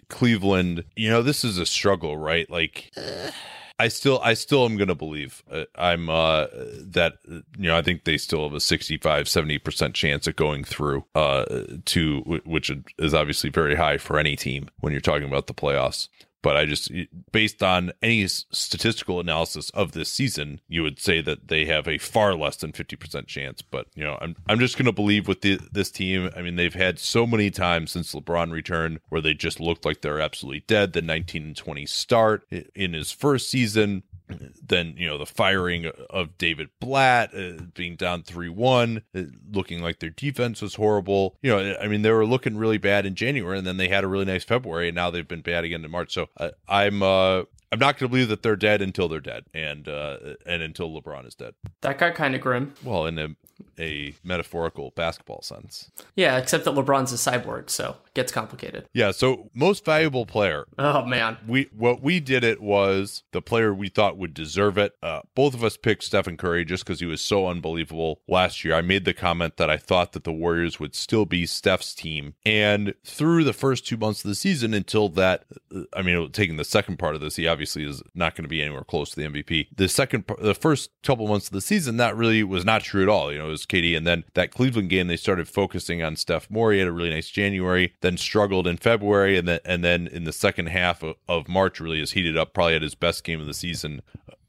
[0.09, 2.49] Cleveland, you know, this is a struggle, right?
[2.49, 2.91] Like.
[3.79, 5.41] I still, I still am going to believe.
[5.49, 9.95] Uh, I'm uh, that you know, I think they still have a 65, 70 percent
[9.95, 11.05] chance of going through.
[11.15, 11.45] Uh,
[11.85, 16.09] to which is obviously very high for any team when you're talking about the playoffs.
[16.41, 16.91] But I just
[17.32, 21.97] based on any statistical analysis of this season, you would say that they have a
[21.97, 23.62] far less than 50% chance.
[23.62, 26.30] But, you know, I'm, I'm just going to believe with the, this team.
[26.36, 30.02] I mean, they've had so many times since LeBron returned where they just looked like
[30.02, 30.93] they're absolutely dead.
[30.93, 34.04] The 19 and 20 start in his first season,
[34.61, 39.99] then you know the firing of David Blatt uh, being down 3-1 uh, looking like
[39.99, 43.57] their defense was horrible you know I mean they were looking really bad in January
[43.57, 45.91] and then they had a really nice February and now they've been bad again in
[45.91, 49.19] March so uh, I'm uh I'm not going to believe that they're dead until they're
[49.19, 51.53] dead, and uh, and until LeBron is dead.
[51.81, 52.73] That got kind of grim.
[52.83, 53.35] Well, in
[53.79, 55.91] a, metaphorical basketball sense.
[56.15, 58.87] Yeah, except that LeBron's a cyborg, so it gets complicated.
[58.93, 59.11] Yeah.
[59.11, 60.65] So most valuable player.
[60.77, 61.37] Oh man.
[61.47, 64.95] We what we did it was the player we thought would deserve it.
[65.01, 68.75] Uh, both of us picked Stephen Curry just because he was so unbelievable last year.
[68.75, 72.35] I made the comment that I thought that the Warriors would still be Steph's team,
[72.45, 76.57] and through the first two months of the season, until that, uh, I mean, taking
[76.57, 79.15] the second part of this, he obviously is not going to be anywhere close to
[79.15, 79.67] the MVP.
[79.75, 83.09] The second, the first couple months of the season, that really was not true at
[83.09, 83.31] all.
[83.31, 86.47] You know, it was KD, and then that Cleveland game, they started focusing on Steph.
[86.49, 90.23] He had a really nice January, then struggled in February, and then and then in
[90.25, 92.53] the second half of, of March, really has heated up.
[92.53, 94.01] Probably at his best game of the season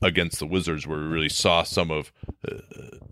[0.03, 2.13] against the Wizards, where we really saw some of
[2.49, 2.57] uh,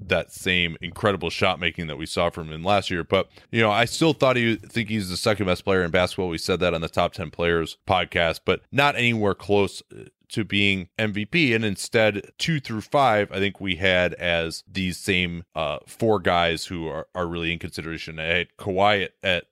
[0.00, 3.04] that same incredible shot making that we saw from him last year.
[3.04, 6.28] But you know, I still thought he think he's the second best player in basketball.
[6.28, 10.44] We said that on the top ten players podcast, but not anywhere close uh, to
[10.44, 11.54] being MVP.
[11.54, 16.66] And instead, two through five, I think we had as these same uh, four guys
[16.66, 18.18] who are, are really in consideration.
[18.18, 19.44] I had Kawhi at, at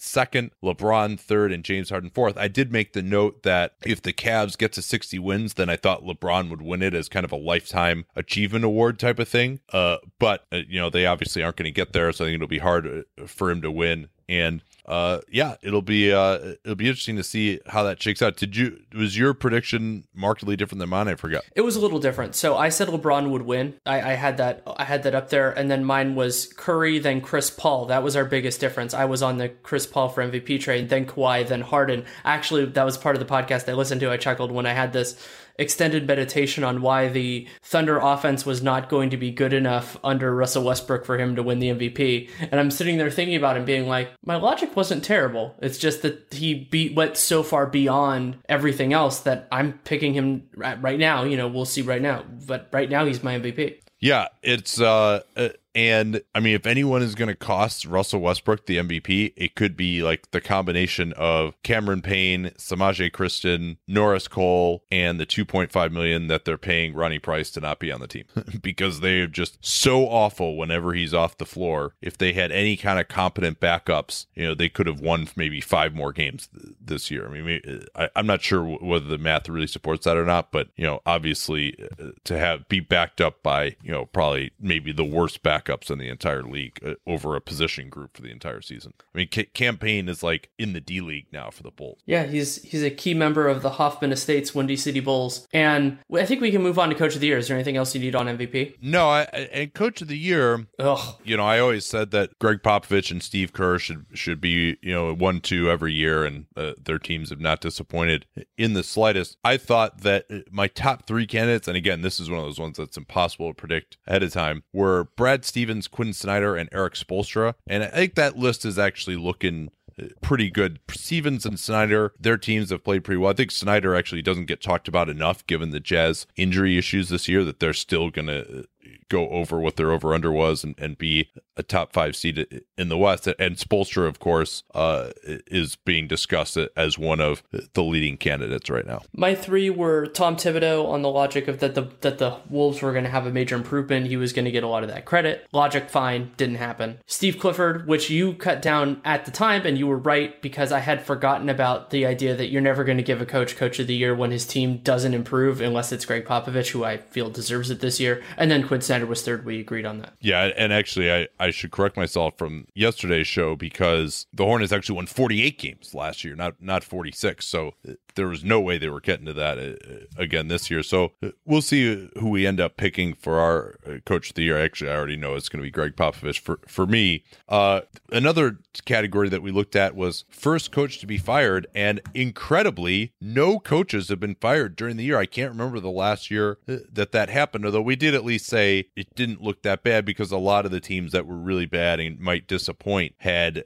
[0.00, 2.36] second, LeBron third, and James Harden fourth.
[2.36, 5.76] I did make the note that if the Cavs get to 60 wins, then I
[5.76, 9.60] thought LeBron would win it as kind of a lifetime achievement award type of thing.
[9.72, 12.12] Uh, but, uh, you know, they obviously aren't going to get there.
[12.12, 14.08] So I think it'll be hard uh, for him to win.
[14.28, 18.36] And uh, yeah, it'll be uh, it'll be interesting to see how that shakes out.
[18.36, 21.06] Did you was your prediction markedly different than mine?
[21.06, 21.44] I forgot.
[21.54, 22.34] It was a little different.
[22.34, 23.74] So I said LeBron would win.
[23.86, 27.20] I, I had that I had that up there, and then mine was Curry, then
[27.20, 27.86] Chris Paul.
[27.86, 28.92] That was our biggest difference.
[28.92, 32.04] I was on the Chris Paul for MVP train, then Kawhi, then Harden.
[32.24, 34.10] Actually, that was part of the podcast I listened to.
[34.10, 35.16] I chuckled when I had this
[35.60, 40.34] extended meditation on why the Thunder offense was not going to be good enough under
[40.34, 42.30] Russell Westbrook for him to win the MVP.
[42.40, 45.54] And I'm sitting there thinking about him being like, my logic wasn't terrible.
[45.60, 50.48] It's just that he beat went so far beyond everything else that I'm picking him
[50.56, 51.24] right now.
[51.24, 53.76] You know, we'll see right now, but right now he's my MVP.
[54.00, 58.66] Yeah, it's uh, uh and I mean, if anyone is going to cost Russell Westbrook
[58.66, 64.84] the MVP, it could be like the combination of Cameron Payne, Semaj Christon, Norris Cole,
[64.90, 68.24] and the 2.5 million that they're paying Ronnie Price to not be on the team
[68.62, 71.94] because they're just so awful whenever he's off the floor.
[72.02, 75.60] If they had any kind of competent backups, you know, they could have won maybe
[75.60, 77.28] five more games th- this year.
[77.28, 80.68] I mean, I, am not sure whether the math really supports that or not, but
[80.76, 85.04] you know, obviously uh, to have be backed up by you know probably maybe the
[85.04, 88.60] worst back backups in the entire league uh, over a position group for the entire
[88.60, 88.92] season.
[89.14, 92.00] I mean, C- Cam Payne is like in the D League now for the Bulls.
[92.06, 96.24] Yeah, he's he's a key member of the Hoffman Estates Windy City Bulls, and I
[96.26, 97.38] think we can move on to Coach of the Year.
[97.38, 98.76] Is there anything else you need on MVP?
[98.82, 100.66] No, I, and Coach of the Year.
[100.78, 101.16] Ugh.
[101.24, 104.92] You know, I always said that Gregg Popovich and Steve Kerr should should be you
[104.92, 109.36] know one two every year, and uh, their teams have not disappointed in the slightest.
[109.44, 112.60] I thought that uh, my top three candidates, and again, this is one of those
[112.60, 116.94] ones that's impossible to predict ahead of time, were Brad Stevens, Quin Snyder, and Erik
[116.94, 117.54] Spoelstra.
[117.66, 120.78] And I think that list is actually looking uh, pretty good.
[120.90, 123.32] Stevens and Snyder, their teams have played pretty well.
[123.32, 127.26] I think Snyder actually doesn't get talked about enough given the Jazz injury issues this
[127.26, 128.66] year that they're still going to
[129.08, 131.30] go over what their over under was and, and be
[131.60, 133.26] a top five seed in the West.
[133.26, 137.44] And Spoelstra, of course, uh, is being discussed as one of
[137.74, 139.02] the leading candidates right now.
[139.14, 142.92] My three were Tom Thibodeau on the logic of that the that the Wolves were
[142.92, 144.06] going to have a major improvement.
[144.06, 145.46] He was going to get a lot of that credit.
[145.52, 146.98] Logic, fine, didn't happen.
[147.06, 150.80] Steve Clifford, which you cut down at the time, and you were right because I
[150.80, 153.86] had forgotten about the idea that you're never going to give a coach coach of
[153.86, 157.70] the year when his team doesn't improve unless it's Gregg Popovich, who I feel deserves
[157.70, 159.44] it this year, and then Quin Snyder was third.
[159.44, 160.14] We agreed on that.
[160.20, 164.96] Yeah, and actually, I, I should correct myself from yesterday's show because the Hornets actually
[164.96, 167.44] won 48 games last year, not not 46.
[167.44, 167.74] So
[168.14, 170.82] there was no way they were getting to that uh, again this year.
[170.82, 174.42] So uh, we'll see who we end up picking for our uh, coach of the
[174.42, 174.62] year.
[174.62, 177.24] Actually, I already know it's going to be Gregg Popovich for for me.
[177.48, 177.82] Uh,
[178.12, 183.58] another category that we looked at was first coach to be fired, and incredibly, no
[183.58, 185.18] coaches have been fired during the year.
[185.18, 187.64] I can't remember the last year that that happened.
[187.64, 190.70] Although we did at least say it didn't look that bad because a lot of
[190.70, 193.62] the teams that were really bad and might disappoint had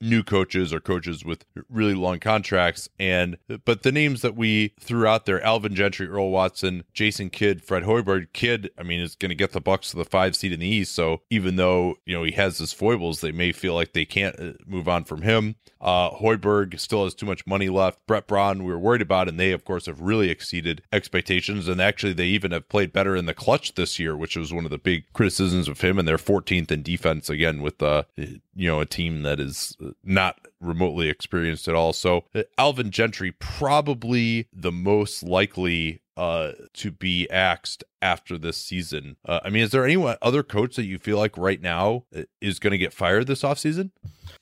[0.00, 2.88] new coaches or coaches with really long contracts.
[2.98, 7.62] And but the names that we threw out there, Alvin Gentry, Earl Watson, Jason Kidd,
[7.62, 10.52] Fred Hoiberg, Kidd, I mean, is going to get the Bucks to the five seed
[10.52, 10.94] in the East.
[10.94, 14.38] So even though you know he has his foibles, they may feel like they can't
[14.38, 15.56] uh, move on from him.
[15.80, 18.04] Uh, Hoiberg still has too much money left.
[18.06, 21.68] Brett Brown, we were worried about, and they, of course, have really exceeded expectations.
[21.68, 24.64] And actually, they even have played better in the clutch this year, which was one
[24.64, 25.98] of the big criticisms of him.
[25.98, 30.46] And they're 14th in defense again with uh, you know a team that is not
[30.60, 31.92] remotely experienced at all.
[31.92, 39.16] So uh, Alvin Gentry probably the most likely uh, to be axed after this season.
[39.24, 42.22] Uh, I mean, is there any other coach that you feel like right now uh,
[42.40, 43.92] is going to get fired this offseason?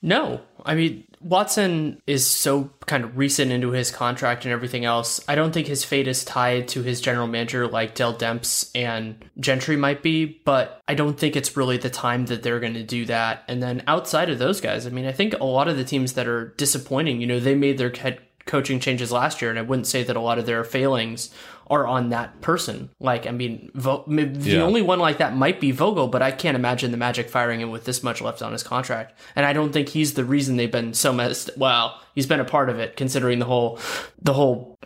[0.01, 0.41] No.
[0.65, 5.19] I mean, Watson is so kind of recent into his contract and everything else.
[5.27, 9.23] I don't think his fate is tied to his general manager like Dell Demps and
[9.39, 12.83] Gentry might be, but I don't think it's really the time that they're going to
[12.83, 13.43] do that.
[13.47, 16.13] And then outside of those guys, I mean, I think a lot of the teams
[16.13, 19.61] that are disappointing, you know, they made their head coaching changes last year, and I
[19.61, 21.29] wouldn't say that a lot of their failings
[21.69, 22.89] are on that person.
[22.99, 24.61] Like, I mean, Vo- the yeah.
[24.61, 27.71] only one like that might be Vogel, but I can't imagine the Magic firing him
[27.71, 29.19] with this much left on his contract.
[29.35, 31.49] And I don't think he's the reason they've been so messed.
[31.57, 33.79] Well, he's been a part of it, considering the whole
[34.21, 34.77] the whole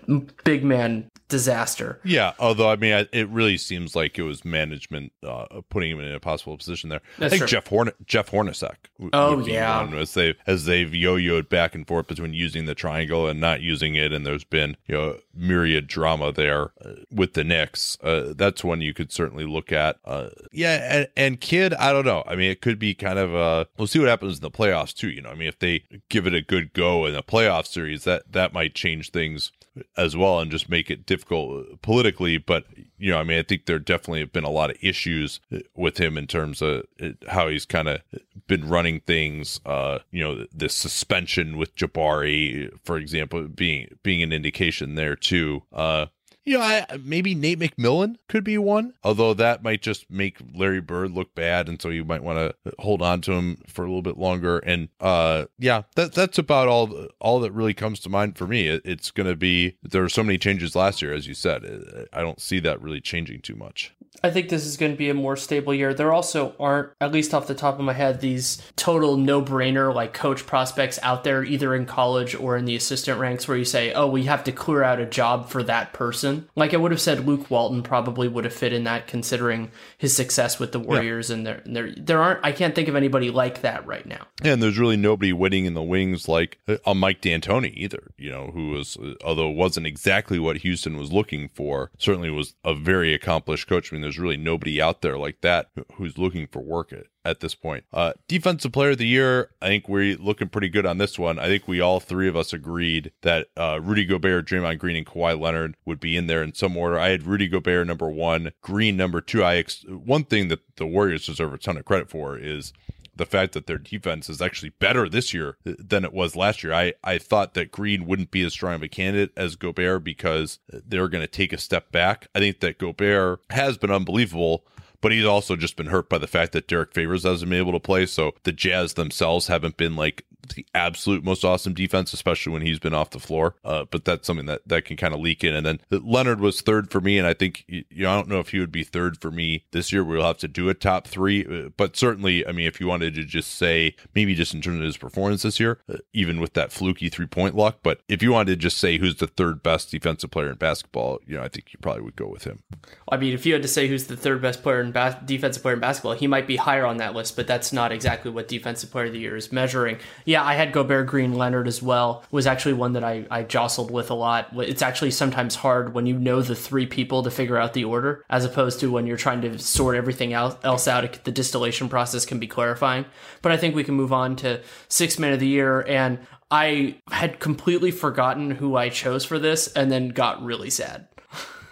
[0.43, 1.99] big man disaster.
[2.03, 6.11] Yeah, although I mean, it really seems like it was management uh, putting him in
[6.13, 7.01] a possible position there.
[7.17, 7.57] That's I think true.
[7.57, 8.75] Jeff Horn- Jeff Hornacek.
[9.13, 13.39] Oh yeah, as they as they've yo-yoed back and forth between using the triangle and
[13.39, 17.97] not using it, and there's been you know myriad drama there uh, with the Knicks.
[18.03, 19.97] Uh, that's one you could certainly look at.
[20.03, 22.23] Uh, yeah, and, and Kidd, I don't know.
[22.27, 23.67] I mean, it could be kind of a.
[23.77, 25.09] We'll see what happens in the playoffs too.
[25.09, 28.03] You know, I mean, if they give it a good go in a playoff series,
[28.03, 29.53] that that might change things
[29.97, 32.37] as well and just make it difficult politically.
[32.37, 32.65] But
[32.97, 35.39] you know, I mean, I think there definitely have been a lot of issues
[35.75, 36.83] with him in terms of
[37.27, 38.01] how he's kind of
[38.47, 39.59] been running things.
[39.65, 45.63] Uh, you know, the suspension with Jabari, for example, being being an indication there too.
[45.71, 46.07] Uh,
[46.43, 50.81] you know, I, maybe Nate McMillan could be one, although that might just make Larry
[50.81, 53.87] Bird look bad, and so you might want to hold on to him for a
[53.87, 54.59] little bit longer.
[54.59, 58.67] And uh, yeah, that that's about all all that really comes to mind for me.
[58.67, 61.63] It, it's going to be there were so many changes last year, as you said.
[62.11, 63.93] I don't see that really changing too much.
[64.23, 65.93] I think this is going to be a more stable year.
[65.93, 69.93] There also aren't, at least off the top of my head, these total no brainer
[69.93, 73.65] like coach prospects out there, either in college or in the assistant ranks, where you
[73.65, 76.30] say, oh, we have to clear out a job for that person.
[76.55, 80.15] Like I would have said, Luke Walton probably would have fit in that, considering his
[80.15, 81.29] success with the Warriors.
[81.29, 81.35] Yeah.
[81.35, 84.27] And there, there, there aren't, I can't think of anybody like that right now.
[84.43, 88.31] Yeah, And there's really nobody waiting in the wings like a Mike D'Antoni either, you
[88.31, 93.13] know, who was, although wasn't exactly what Houston was looking for, certainly was a very
[93.13, 93.91] accomplished coach.
[93.91, 96.93] I mean, there's really nobody out there like that who's looking for work
[97.25, 97.83] at, this point.
[97.91, 101.39] Uh, defensive player of the year, I think we're looking pretty good on this one.
[101.39, 105.05] I think we all three of us agreed that uh, Rudy Gobert, Draymond Green, and
[105.05, 106.99] Kawhi Leonard would be in there in some order.
[106.99, 109.43] I had Rudy Gobert number one, Green number two.
[109.43, 112.73] I ex- one thing that the Warriors deserve a ton of credit for is
[113.15, 116.73] the fact that their defense is actually better this year than it was last year.
[116.73, 120.59] I, I thought that Green wouldn't be as strong of a candidate as Gobert because
[120.69, 122.27] they're going to take a step back.
[122.33, 124.65] I think that Gobert has been unbelievable
[125.01, 127.73] but he's also just been hurt by the fact that Derrick Favors hasn't been able
[127.73, 128.05] to play.
[128.05, 130.25] So the Jazz themselves haven't been like
[130.55, 133.55] the absolute most awesome defense, especially when he's been off the floor.
[133.63, 135.53] Uh, but that's something that, that can kind of leak in.
[135.53, 138.39] And then Leonard was third for me, and I think you know I don't know
[138.39, 140.03] if he would be third for me this year.
[140.03, 143.15] We'll have to do a top three, uh, but certainly, I mean, if you wanted
[143.15, 146.53] to just say maybe just in terms of his performance this year, uh, even with
[146.53, 149.63] that fluky three point luck, but if you wanted to just say who's the third
[149.63, 152.63] best defensive player in basketball, you know, I think you probably would go with him.
[153.09, 155.61] I mean, if you had to say who's the third best player in bas- defensive
[155.61, 158.47] player in basketball, he might be higher on that list, but that's not exactly what
[158.47, 159.97] defensive player of the year is measuring.
[160.31, 163.91] Yeah, I had Gobert Green Leonard as well was actually one that I, I jostled
[163.91, 164.47] with a lot.
[164.53, 168.23] It's actually sometimes hard when you know the three people to figure out the order,
[168.29, 171.25] as opposed to when you're trying to sort everything else out.
[171.25, 173.03] The distillation process can be clarifying.
[173.41, 175.81] But I think we can move on to six man of the year.
[175.81, 181.09] And I had completely forgotten who I chose for this and then got really sad.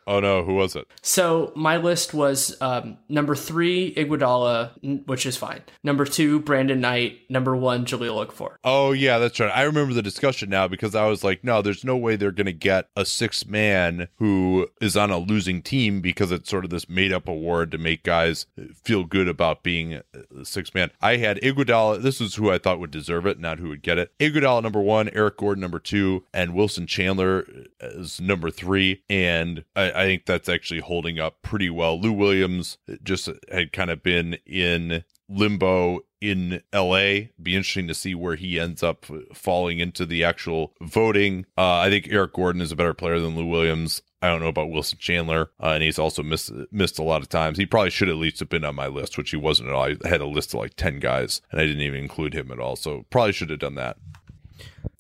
[0.09, 0.87] Oh no, who was it?
[1.03, 5.61] So my list was um, number three Iguodala, which is fine.
[5.83, 7.19] Number two Brandon Knight.
[7.29, 8.55] Number one Jahlil Okafor.
[8.63, 9.55] Oh yeah, that's right.
[9.55, 12.47] I remember the discussion now because I was like, no, there's no way they're going
[12.47, 16.71] to get a six man who is on a losing team because it's sort of
[16.71, 20.89] this made up award to make guys feel good about being a six man.
[21.01, 22.01] I had Iguodala.
[22.01, 24.11] This is who I thought would deserve it, not who would get it.
[24.19, 27.45] Iguodala number one, Eric Gordon number two, and Wilson Chandler
[27.79, 29.03] is number three.
[29.07, 31.99] And I, I think that's actually holding up pretty well.
[31.99, 37.27] Lou Williams just had kind of been in limbo in LA.
[37.41, 41.45] Be interesting to see where he ends up falling into the actual voting.
[41.57, 44.01] Uh, I think Eric Gordon is a better player than Lou Williams.
[44.21, 47.27] I don't know about Wilson Chandler, uh, and he's also missed missed a lot of
[47.27, 47.57] times.
[47.57, 49.83] He probably should at least have been on my list, which he wasn't at all.
[49.83, 52.59] I had a list of like ten guys, and I didn't even include him at
[52.59, 52.77] all.
[52.77, 53.97] So probably should have done that.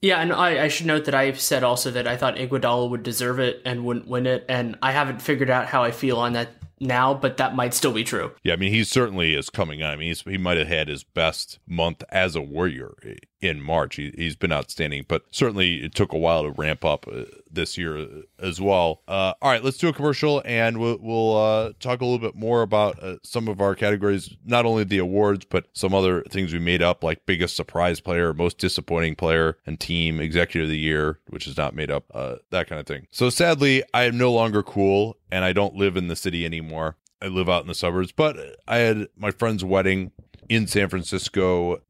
[0.01, 3.03] Yeah, and I, I should note that I've said also that I thought Iguodala would
[3.03, 6.33] deserve it and wouldn't win it, and I haven't figured out how I feel on
[6.33, 6.49] that
[6.79, 8.31] now, but that might still be true.
[8.43, 9.91] Yeah, I mean, he certainly is coming on.
[9.91, 12.95] I mean, he might have had his best month as a Warrior
[13.41, 13.95] in March.
[13.95, 17.77] He, has been outstanding, but certainly it took a while to ramp up uh, this
[17.77, 18.05] year uh,
[18.39, 19.01] as well.
[19.07, 22.35] Uh, all right, let's do a commercial and we'll, we'll uh, talk a little bit
[22.35, 26.53] more about uh, some of our categories, not only the awards, but some other things
[26.53, 30.77] we made up, like biggest surprise player, most disappointing player, and team executive of the
[30.77, 32.05] year, which is not made up,
[32.49, 33.07] that kind of thing.
[33.11, 36.97] So sadly, I am no longer cool and I don't live in the city anymore.
[37.21, 38.37] I live out in the suburbs, but
[38.67, 40.11] I had my friend's wedding
[40.47, 41.81] in San Francisco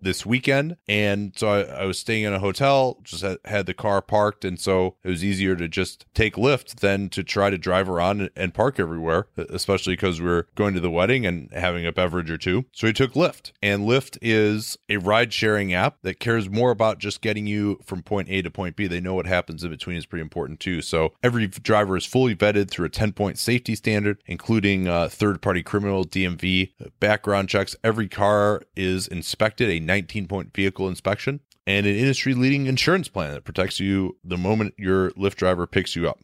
[0.00, 0.76] this weekend.
[0.88, 4.44] And so I, I, was staying in a hotel, just had, the car parked.
[4.44, 8.30] And so it was easier to just take Lyft than to try to drive around
[8.36, 12.30] and, park everywhere, especially because we are going to the wedding and having a beverage
[12.30, 12.64] or two.
[12.72, 13.52] So we took Lyft.
[13.60, 18.02] And Lyft is a ride sharing app that cares more about just getting you from
[18.02, 18.86] point A to point B.
[18.86, 20.80] They know what happens in between is pretty important too.
[20.80, 25.42] So every driver is fully vetted through a 10 point safety standard, including uh, third
[25.42, 27.76] party criminal DMV background checks.
[27.82, 33.32] Every car is inspected, a 19 point vehicle inspection, and an industry leading insurance plan
[33.32, 36.18] that protects you the moment your Lyft driver picks you up.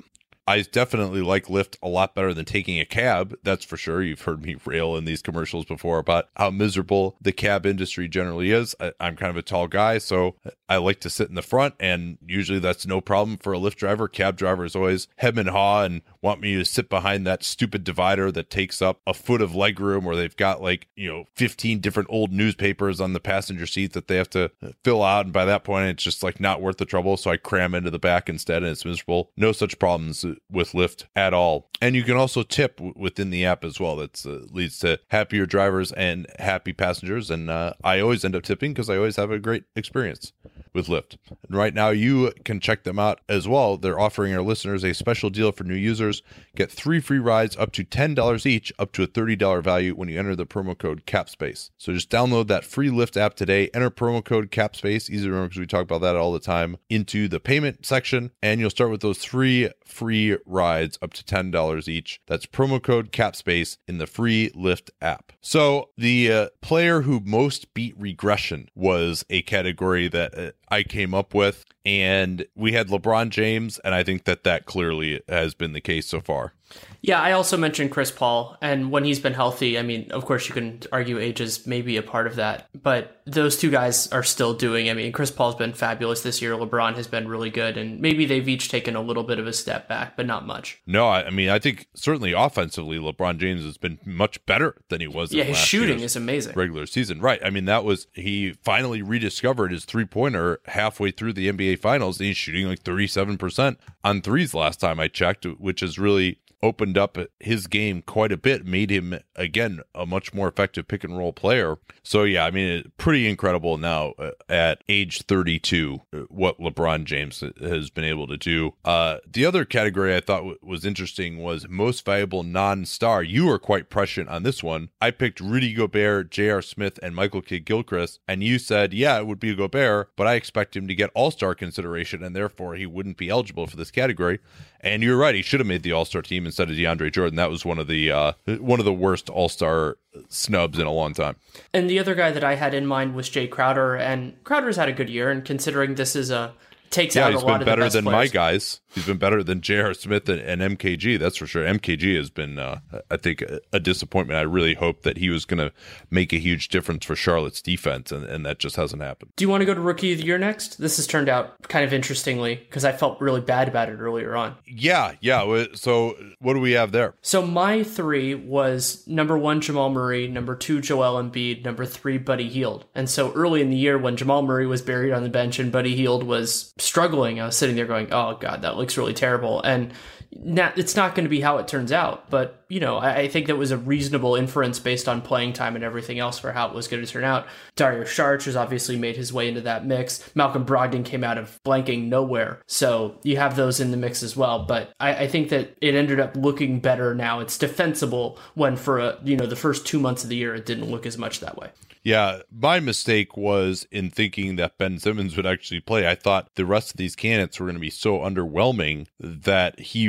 [0.46, 3.36] I definitely like Lyft a lot better than taking a cab.
[3.44, 4.02] That's for sure.
[4.02, 8.50] You've heard me rail in these commercials before about how miserable the cab industry generally
[8.50, 8.74] is.
[8.80, 10.36] I, am kind of a tall guy, so
[10.68, 13.76] I like to sit in the front, and usually that's no problem for a Lyft
[13.76, 14.08] driver.
[14.08, 18.32] Cab drivers always hem and haw and want me to sit behind that stupid divider
[18.32, 22.08] that takes up a foot of legroom, where they've got like you know 15 different
[22.10, 24.50] old newspapers on the passenger seat that they have to
[24.82, 27.16] fill out, and by that point it's just like not worth the trouble.
[27.16, 29.30] So I cram into the back instead, and it's miserable.
[29.36, 31.70] No such problems with Lyft at all.
[31.80, 33.96] And you can also tip w- within the app as well.
[33.96, 37.30] That uh, leads to happier drivers and happy passengers.
[37.30, 40.32] And uh, I always end up tipping because I always have a great experience
[40.74, 41.16] with Lyft.
[41.28, 43.76] And right now, you can check them out as well.
[43.76, 46.22] They're offering our listeners a special deal for new users.
[46.56, 50.18] Get three free rides up to $10 each, up to a $30 value when you
[50.18, 51.70] enter the promo code CAPSPACE.
[51.78, 55.48] So just download that free Lyft app today, enter promo code CAPSPACE, easy to remember
[55.48, 58.90] because we talk about that all the time, into the payment section, and you'll start
[58.90, 62.20] with those three free rides up to $10 each.
[62.26, 65.32] That's promo code CAPSPACE in the free Lyft app.
[65.40, 71.14] So the uh, player who most beat regression was a category that uh, I came
[71.14, 75.72] up with, and we had LeBron James, and I think that that clearly has been
[75.72, 76.54] the case so far.
[77.02, 80.46] Yeah, I also mentioned Chris Paul, and when he's been healthy, I mean, of course,
[80.48, 84.22] you can argue age is maybe a part of that, but those two guys are
[84.22, 84.88] still doing.
[84.88, 86.52] I mean, Chris Paul's been fabulous this year.
[86.52, 89.52] LeBron has been really good, and maybe they've each taken a little bit of a
[89.52, 90.80] step back, but not much.
[90.86, 95.08] No, I mean, I think certainly offensively, LeBron James has been much better than he
[95.08, 95.32] was.
[95.32, 96.54] Yeah, his shooting is amazing.
[96.54, 97.40] Regular season, right?
[97.44, 102.20] I mean, that was he finally rediscovered his three pointer halfway through the NBA Finals.
[102.20, 105.98] And he's shooting like thirty seven percent on threes last time I checked, which is
[105.98, 110.86] really opened up his game quite a bit, made him again a much more effective
[110.88, 111.78] pick and roll player.
[112.02, 117.42] So yeah, I mean, pretty incredible now uh, at age 32 uh, what LeBron James
[117.60, 118.74] has been able to do.
[118.84, 123.22] Uh, the other category I thought was interesting was most valuable non-star.
[123.22, 124.90] You were quite prescient on this one.
[125.00, 126.62] I picked Rudy Gobert, J.R.
[126.62, 130.34] Smith, and Michael Kidd Gilchrist, and you said, yeah, it would be Gobert, but I
[130.34, 134.38] expect him to get All-Star consideration, and therefore he wouldn't be eligible for this category.
[134.82, 137.36] And you're right; he should have made the All Star team instead of DeAndre Jordan.
[137.36, 139.96] That was one of the uh, one of the worst All Star
[140.28, 141.36] snubs in a long time.
[141.72, 144.88] And the other guy that I had in mind was Jay Crowder, and Crowder's had
[144.88, 145.30] a good year.
[145.30, 146.54] And considering this is a
[146.90, 148.30] takes yeah, out a lot of the better than players.
[148.30, 148.80] my guys.
[148.94, 149.94] He's been better than J.R.
[149.94, 151.18] Smith and, and, MKG.
[151.18, 151.64] That's for sure.
[151.64, 152.80] MKG has been, uh,
[153.10, 154.38] I think, a, a, disappointment.
[154.38, 155.72] I really hoped that he was going to
[156.10, 159.32] make a huge difference for Charlotte's defense, and, and that just hasn't happened.
[159.36, 160.76] Do you want to go to Rookie of the Year next?
[160.76, 164.36] This has turned out kind of interestingly because I felt really bad about it earlier
[164.36, 164.56] on.
[164.66, 165.64] Yeah, yeah.
[165.74, 167.14] So what do we have there?
[167.22, 172.48] So my three was number one Jamal Murray, number two Joel Embiid, number three Buddy
[172.48, 172.84] Hield.
[172.94, 175.72] And so early in the year when Jamal Murray was buried on the bench and
[175.72, 179.62] Buddy Hield was struggling, I was sitting there going, "Oh God, that looks really terrible."
[179.62, 179.92] And
[180.34, 182.30] it's not going to be how it turns out.
[182.30, 185.74] But you know, I, I, think that was a reasonable inference based on playing time
[185.74, 187.46] and everything else for how it was going to turn out.
[187.76, 190.34] Dario Saric has obviously made his way into that mix.
[190.34, 194.36] Malcolm Brogdon came out of blanking nowhere, so you have those in the mix as
[194.36, 194.64] well.
[194.64, 197.40] But I, I think that it ended up looking better now.
[197.40, 200.66] It's defensible when for a you know the first two months of the year it
[200.66, 201.70] didn't look as much that way.
[202.04, 206.08] Yeah, my mistake was in thinking that Ben Simmons would actually play.
[206.08, 210.06] I thought the rest of these candidates were going to be so underwhelming that he,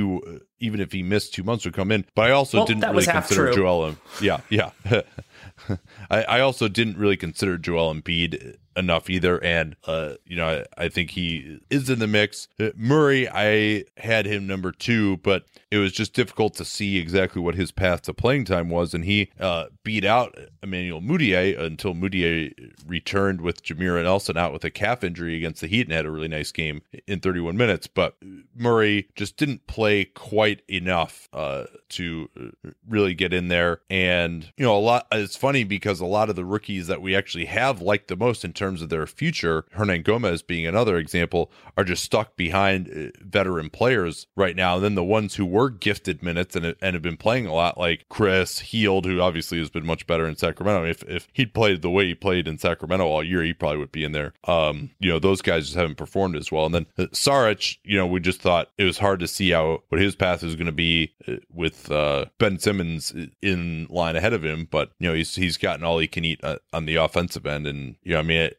[0.60, 2.06] even if he missed two months, would come in.
[2.16, 3.56] But I also well, didn't really consider true.
[3.56, 3.96] Joel.
[4.22, 4.72] Yeah, yeah.
[6.10, 9.44] I, I also didn't really consider Joel Embiid enough either.
[9.44, 12.48] And, uh, you know, I, I, think he is in the mix.
[12.60, 17.41] Uh, Murray, I had him number two, but it was just difficult to see exactly
[17.41, 18.94] what his path to playing time was.
[18.94, 24.64] And he uh, beat out Emmanuel Mudiay until Mudiay returned with Jameer Nelson out with
[24.64, 27.88] a calf injury against the Heat and had a really nice game in 31 minutes.
[27.88, 28.16] But
[28.56, 32.30] Murray just didn't play quite enough uh, to
[32.88, 33.82] really get in there.
[33.90, 37.16] And, you know, a lot, it's funny because a lot of the rookies that we
[37.16, 41.84] actually have liked the most in terms of their future, Hernangomez being another example, are
[41.84, 44.76] just stuck behind uh, veteran players right now.
[44.76, 47.78] And then the ones who were gifted minutes and, and have been playing a lot,
[47.78, 50.88] like Chris Hield, who obviously has been much better in Sacramento.
[50.88, 53.91] If, if he'd played the way he played in Sacramento all year, he probably would
[53.91, 54.34] be in there.
[54.45, 56.65] Um, you know, those guys just haven't performed as well.
[56.65, 59.84] And then uh, Saric, you know, we just thought it was hard to see how
[59.89, 64.34] what his path is going to be uh, with uh, Ben Simmons in line ahead
[64.34, 64.67] of him.
[64.69, 67.67] But you know, he's he's gotten all he can eat uh, on the offensive end,
[67.67, 68.51] and you know, I mean,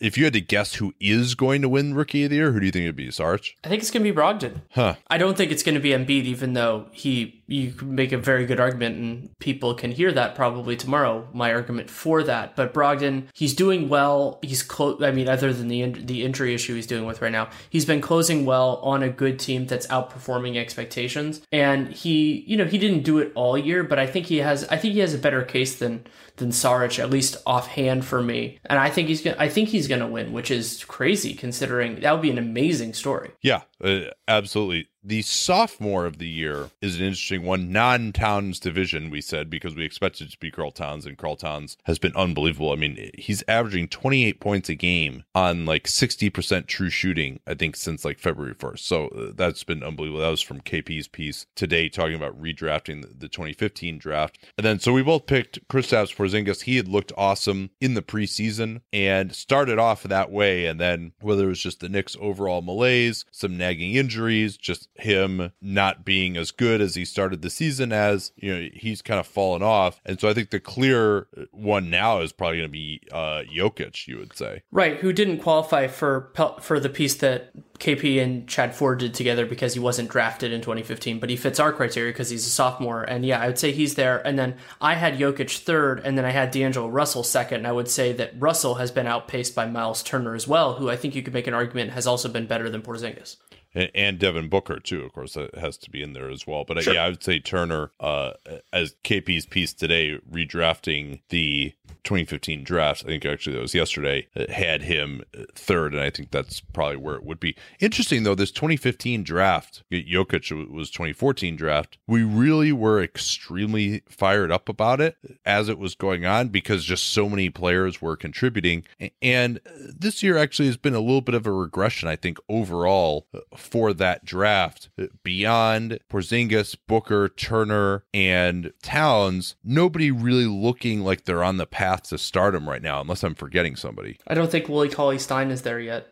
[0.00, 2.60] if you had to guess who is going to win Rookie of the Year, who
[2.60, 3.10] do you think it'd be?
[3.10, 3.56] Sarge?
[3.64, 4.62] I think it's going to be Brogdon.
[4.70, 4.94] Huh.
[5.08, 8.16] I don't think it's going to be Embiid, even though he you can make a
[8.16, 11.28] very good argument, and people can hear that probably tomorrow.
[11.32, 14.38] My argument for that, but Brogdon, he's doing well.
[14.42, 15.02] He's close.
[15.02, 17.84] I mean, other than the in- the injury issue he's dealing with right now, he's
[17.84, 21.42] been closing well on a good team that's outperforming expectations.
[21.52, 24.64] And he, you know, he didn't do it all year, but I think he has.
[24.68, 26.06] I think he has a better case than
[26.36, 28.58] than Saric, at least offhand for me.
[28.64, 29.36] And I think he's gonna.
[29.38, 33.30] I think he's gonna win, which is crazy considering that would be an amazing story.
[33.42, 34.88] Yeah, uh, absolutely.
[35.06, 37.70] The sophomore of the year is an interesting one.
[37.70, 41.76] Non Towns division, we said, because we expected to be Karl Towns, and Karl Towns
[41.84, 42.72] has been unbelievable.
[42.72, 47.76] I mean, he's averaging 28 points a game on like 60% true shooting, I think,
[47.76, 48.78] since like February 1st.
[48.78, 50.22] So uh, that's been unbelievable.
[50.22, 54.38] That was from KP's piece today talking about redrafting the, the 2015 draft.
[54.56, 56.62] And then, so we both picked Kristaps Porzingis.
[56.62, 60.64] He had looked awesome in the preseason and started off that way.
[60.64, 65.52] And then, whether it was just the Knicks' overall malaise, some nagging injuries, just him
[65.60, 69.26] not being as good as he started the season as, you know, he's kind of
[69.26, 70.00] fallen off.
[70.04, 74.06] And so I think the clear one now is probably going to be uh, Jokic,
[74.06, 74.62] you would say.
[74.70, 79.46] Right, who didn't qualify for for the piece that KP and Chad Ford did together
[79.46, 83.02] because he wasn't drafted in 2015, but he fits our criteria because he's a sophomore.
[83.02, 84.24] And yeah, I would say he's there.
[84.26, 87.58] And then I had Jokic third, and then I had D'Angelo Russell second.
[87.58, 90.88] And I would say that Russell has been outpaced by Miles Turner as well, who
[90.88, 93.36] I think you could make an argument has also been better than Porzingis
[93.74, 95.02] and, and Devin Booker too.
[95.02, 96.64] Of course, that has to be in there as well.
[96.64, 96.94] But uh, sure.
[96.94, 98.32] yeah, I would say Turner, uh,
[98.72, 103.02] as KP's piece today, redrafting the 2015 draft.
[103.04, 104.28] I think actually that was yesterday.
[104.50, 105.22] Had him
[105.54, 107.56] third, and I think that's probably where it would be.
[107.80, 111.98] Interesting though, this 2015 draft, Jokic was 2014 draft.
[112.06, 117.04] We really were extremely fired up about it as it was going on because just
[117.04, 118.84] so many players were contributing.
[119.22, 123.26] And this year actually has been a little bit of a regression, I think, overall
[123.64, 124.90] for that draft.
[125.22, 132.18] Beyond Porzingis, Booker, Turner, and Towns, nobody really looking like they're on the path to
[132.18, 134.18] stardom right now, unless I'm forgetting somebody.
[134.26, 136.08] I don't think Willie Cauley Stein is there yet.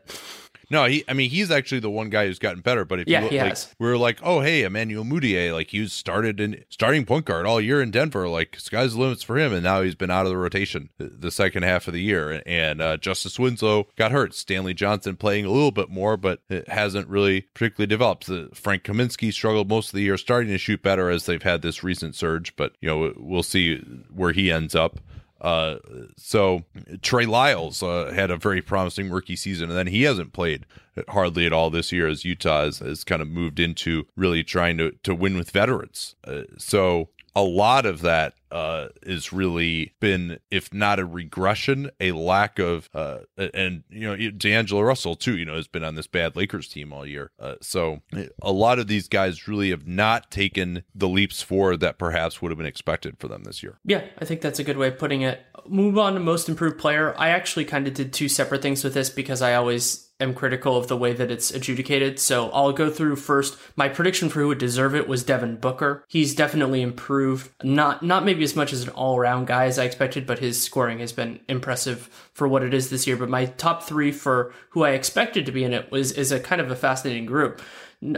[0.73, 1.05] No, he.
[1.07, 2.87] I mean, he's actually the one guy who's gotten better.
[2.87, 3.75] But if yeah, you look, he like, has.
[3.79, 7.83] we're like, oh hey, Emmanuel Mudiay, like he started in starting point guard all year
[7.83, 8.27] in Denver.
[8.27, 11.31] Like sky's the limits for him, and now he's been out of the rotation the
[11.31, 12.43] second half of the year.
[12.47, 14.35] And uh, Justice Winslow got hurt.
[14.35, 18.31] Stanley Johnson playing a little bit more, but it hasn't really particularly developed.
[18.55, 21.85] Frank Kaminsky struggled most of the year, starting to shoot better as they've had this
[21.85, 22.57] recent surge.
[22.57, 23.77] But you know, we'll see
[24.11, 25.01] where he ends up.
[25.43, 25.79] Uh,
[26.17, 26.63] so
[27.03, 30.65] Trey Lyles uh, had a very promising rookie season, and then he hasn't played
[31.09, 34.79] hardly at all this year as Utah has, has kind of moved into really trying
[34.79, 36.15] to, to win with veterans.
[36.25, 42.13] Uh, so a lot of that uh, is really been, if not a regression, a
[42.13, 46.07] lack of, uh, and you know, D'Angelo Russell too, you know, has been on this
[46.07, 47.33] bad Lakers team all year.
[47.41, 48.03] Uh, so
[48.43, 52.51] a lot of these guys really have not taken the leaps forward that perhaps would
[52.51, 53.79] have been expected for them this year.
[53.85, 55.41] Yeah, I think that's a good way of putting it.
[55.67, 57.15] Move on to most improved player.
[57.17, 60.77] I actually kind of did two separate things with this because I always am critical
[60.77, 62.19] of the way that it's adjudicated.
[62.19, 63.59] So I'll go through first.
[63.77, 66.05] My prediction for who would deserve it was Devin Booker.
[66.09, 67.51] He's definitely improved.
[67.63, 70.63] Not not maybe as much as an all around guy as I expected, but his
[70.63, 73.17] scoring has been impressive for what it is this year.
[73.17, 76.41] But my top three for who I expected to be in it was is a
[76.41, 77.61] kind of a fascinating group.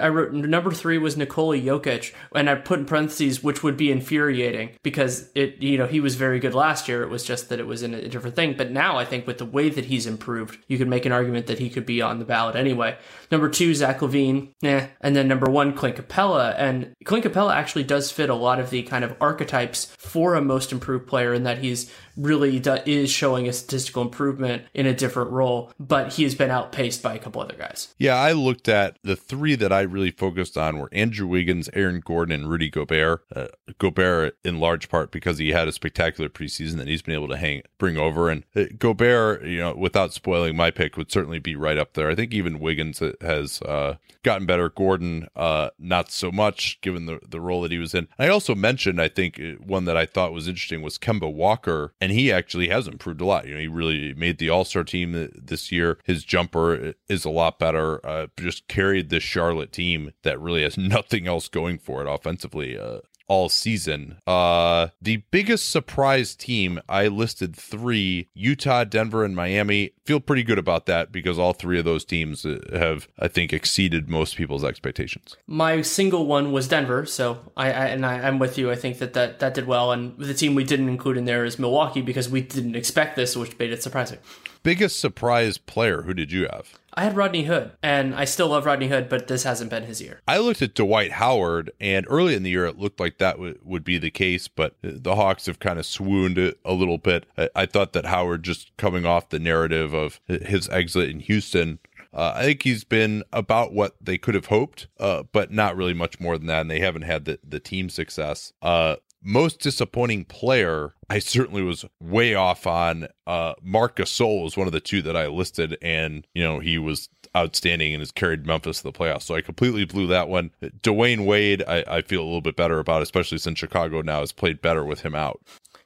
[0.00, 3.90] I wrote number three was Nikola Jokic, and I put in parentheses, which would be
[3.90, 7.02] infuriating because it, you know, he was very good last year.
[7.02, 8.56] It was just that it was in a different thing.
[8.56, 11.46] But now I think with the way that he's improved, you could make an argument
[11.48, 12.96] that he could be on the ballot anyway.
[13.30, 14.86] Number two, Zach LaVine, nah.
[15.00, 16.54] And then number one, Clint Capela.
[16.56, 20.40] And Clint Capela actually does fit a lot of the kind of archetypes for a
[20.40, 24.94] most improved player in that he's really do, is showing a statistical improvement in a
[24.94, 27.94] different role, but he has been outpaced by a couple other guys.
[27.98, 32.00] Yeah, I looked at the three that I really focused on were Andrew Wiggins, Aaron
[32.04, 33.24] Gordon, and Rudy Gobert.
[33.34, 33.48] Uh,
[33.78, 37.36] Gobert, in large part, because he had a spectacular preseason that he's been able to
[37.36, 41.56] hang bring over, and uh, Gobert, you know, without spoiling my pick, would certainly be
[41.56, 42.10] right up there.
[42.10, 44.68] I think even Wiggins has uh, gotten better.
[44.68, 48.08] Gordon, uh, not so much, given the the role that he was in.
[48.18, 51.92] I also mentioned, I think uh, one that I thought was interesting was Kemba Walker
[52.04, 53.48] and he actually has improved a lot.
[53.48, 55.96] You know, he really made the All Star team this year.
[56.04, 58.06] His jumper is a lot better.
[58.06, 62.78] Uh, just carried this Charlotte team that really has nothing else going for it offensively.
[62.78, 62.98] Uh,
[63.28, 64.18] all season.
[64.26, 69.92] Uh the biggest surprise team, I listed 3, Utah, Denver and Miami.
[70.04, 73.52] Feel pretty good about that because all three of those teams uh, have I think
[73.52, 75.36] exceeded most people's expectations.
[75.46, 78.70] My single one was Denver, so I, I and I, am with you.
[78.70, 81.44] I think that, that that did well and the team we didn't include in there
[81.44, 84.18] is Milwaukee because we didn't expect this, which made it surprising.
[84.64, 86.78] Biggest surprise player, who did you have?
[86.94, 90.00] I had Rodney Hood, and I still love Rodney Hood, but this hasn't been his
[90.00, 90.22] year.
[90.26, 93.58] I looked at Dwight Howard, and early in the year it looked like that w-
[93.62, 97.26] would be the case, but the Hawks have kind of swooned a little bit.
[97.36, 101.78] I-, I thought that Howard, just coming off the narrative of his exit in Houston,
[102.14, 105.94] uh, I think he's been about what they could have hoped, uh, but not really
[105.94, 106.62] much more than that.
[106.62, 108.54] And they haven't had the, the team success.
[108.62, 113.08] Uh, most disappointing player, I certainly was way off on.
[113.26, 116.78] Uh, Marc Gasol was one of the two that I listed, and you know he
[116.78, 119.22] was outstanding and has carried Memphis to the playoffs.
[119.22, 120.50] So I completely blew that one.
[120.62, 124.32] Dwyane Wade, I, I feel a little bit better about, especially since Chicago now has
[124.32, 125.40] played better with him out.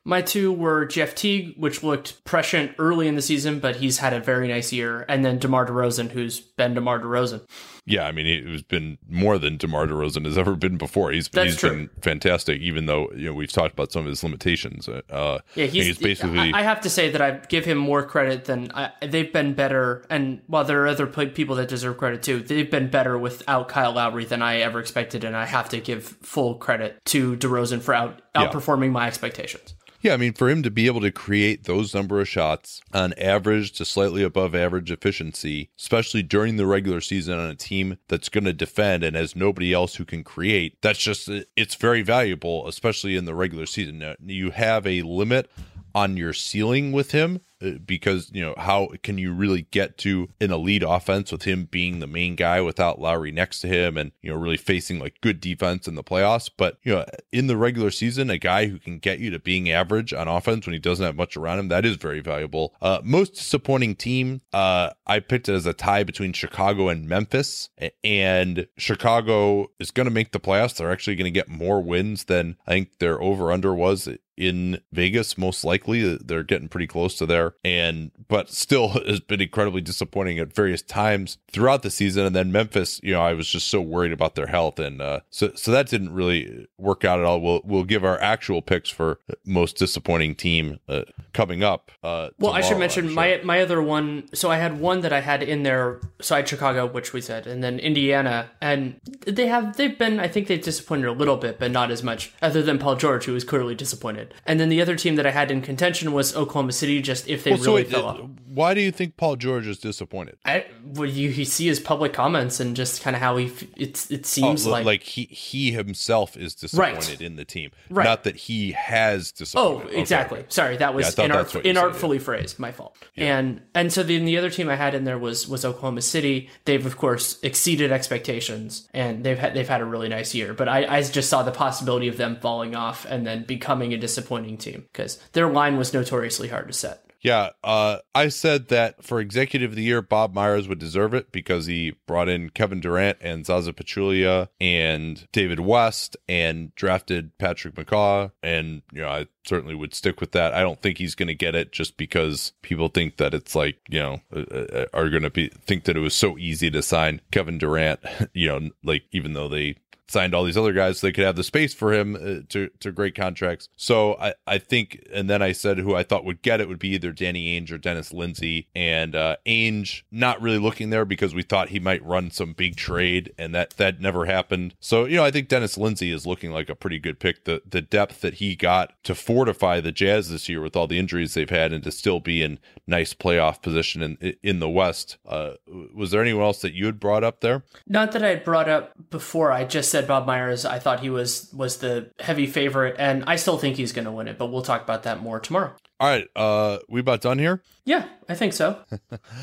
[0.04, 4.14] My two were Jeff Teague, which looked prescient early in the season, but he's had
[4.14, 7.42] a very nice year, and then DeMar DeRozan, who's been DeMar DeRozan.
[7.88, 11.10] Yeah, I mean, it's been more than DeMar DeRozan has ever been before.
[11.10, 11.70] He's, That's he's true.
[11.70, 14.88] been fantastic, even though you know we've talked about some of his limitations.
[14.88, 16.52] Uh, yeah, he's, he's basically.
[16.52, 20.04] I, have to say that I give him more credit than I, they've been better.
[20.10, 23.92] And while there are other people that deserve credit too, they've been better without Kyle
[23.92, 27.94] Lowry than I ever expected, and I have to give full credit to DeRozan for
[27.94, 28.90] out, outperforming yeah.
[28.90, 29.74] my expectations.
[30.00, 33.14] Yeah, I mean, for him to be able to create those number of shots on
[33.14, 38.28] average to slightly above average efficiency, especially during the regular season on a team that's
[38.28, 42.68] going to defend and has nobody else who can create, that's just, it's very valuable,
[42.68, 43.98] especially in the regular season.
[43.98, 45.50] Now, you have a limit
[45.94, 50.28] on your ceiling with him uh, because you know how can you really get to
[50.40, 54.12] an elite offense with him being the main guy without Lowry next to him and
[54.22, 56.48] you know really facing like good defense in the playoffs?
[56.56, 59.70] But you know in the regular season a guy who can get you to being
[59.70, 62.74] average on offense when he doesn't have much around him that is very valuable.
[62.80, 67.70] Uh most disappointing team uh I picked it as a tie between Chicago and Memphis
[68.04, 70.76] and Chicago is going to make the playoffs.
[70.76, 74.08] They're actually going to get more wins than I think their over under was
[74.38, 79.40] in Vegas most likely they're getting pretty close to there and but still has been
[79.40, 82.26] incredibly disappointing at various times throughout the season.
[82.26, 85.20] And then Memphis, you know, I was just so worried about their health, and uh,
[85.30, 87.40] so so that didn't really work out at all.
[87.40, 91.90] We'll we'll give our actual picks for most disappointing team uh, coming up.
[92.02, 94.28] Uh, well, I should mention my my other one.
[94.34, 96.00] So I had one that I had in there.
[96.20, 100.20] So I had Chicago, which we said, and then Indiana, and they have they've been.
[100.20, 103.24] I think they've disappointed a little bit, but not as much, other than Paul George,
[103.24, 104.27] who was clearly disappointed.
[104.46, 107.00] And then the other team that I had in contention was Oklahoma City.
[107.02, 108.20] Just if they well, really so fell off.
[108.58, 110.36] Why do you think Paul George is disappointed?
[110.44, 114.10] I well, you, you see his public comments and just kind of how he it
[114.10, 117.20] it seems oh, like like he he himself is disappointed right.
[117.20, 118.02] in the team, right.
[118.02, 119.90] not that he has disappointed.
[119.94, 120.40] Oh, exactly.
[120.40, 120.48] Okay.
[120.48, 122.18] Sorry, that was yeah, inart- inartfully said, yeah.
[122.18, 122.58] phrased.
[122.58, 122.96] My fault.
[123.14, 123.38] Yeah.
[123.38, 126.50] And and so then the other team I had in there was was Oklahoma City.
[126.64, 130.52] They've of course exceeded expectations and they've had they've had a really nice year.
[130.52, 133.96] But I, I just saw the possibility of them falling off and then becoming a
[133.96, 137.04] disappointing team because their line was notoriously hard to set.
[137.20, 141.32] Yeah, uh, I said that for Executive of the Year, Bob Myers would deserve it
[141.32, 147.74] because he brought in Kevin Durant and Zaza Pachulia and David West and drafted Patrick
[147.74, 148.30] McCaw.
[148.42, 150.54] And, you know, I certainly would stick with that.
[150.54, 153.78] I don't think he's going to get it just because people think that it's like,
[153.88, 156.82] you know, uh, uh are going to be think that it was so easy to
[156.82, 158.00] sign Kevin Durant,
[158.32, 159.76] you know, like even though they
[160.08, 162.70] signed all these other guys so they could have the space for him uh, to
[162.80, 163.68] to great contracts.
[163.76, 166.78] So I I think and then I said who I thought would get it would
[166.78, 171.34] be either Danny Ainge or Dennis Lindsey and uh Ainge not really looking there because
[171.34, 174.74] we thought he might run some big trade and that that never happened.
[174.80, 177.44] So you know I think Dennis Lindsey is looking like a pretty good pick.
[177.44, 180.98] The the depth that he got to fortify the Jazz this year with all the
[180.98, 185.18] injuries they've had and to still be in nice playoff position in in the West.
[185.26, 185.52] Uh
[185.94, 187.62] was there anyone else that you had brought up there?
[187.86, 189.52] Not that I had brought up before.
[189.52, 193.24] I just said said Bob Myers, I thought he was was the heavy favorite, and
[193.26, 194.38] I still think he's going to win it.
[194.38, 195.72] But we'll talk about that more tomorrow.
[196.00, 197.60] All right, uh, we about done here?
[197.84, 198.78] Yeah, I think so.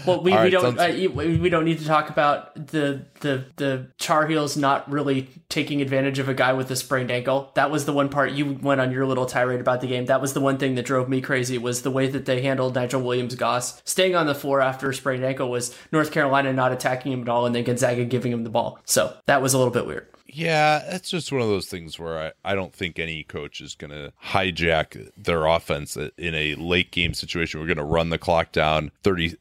[0.05, 3.87] Well, we, right, we don't uh, we don't need to talk about the the the
[3.97, 7.51] Tar Heels not really taking advantage of a guy with a sprained ankle.
[7.55, 10.05] That was the one part you went on your little tirade about the game.
[10.05, 12.75] That was the one thing that drove me crazy was the way that they handled
[12.75, 16.71] Nigel Williams Goss staying on the floor after a sprained ankle was North Carolina not
[16.71, 18.79] attacking him at all, and then Gonzaga giving him the ball.
[18.85, 20.07] So that was a little bit weird.
[20.35, 23.73] Yeah, it's just one of those things where I, I don't think any coach is
[23.73, 27.61] going to hijack their offense in a late game situation.
[27.61, 29.37] We're going to run the clock down 30,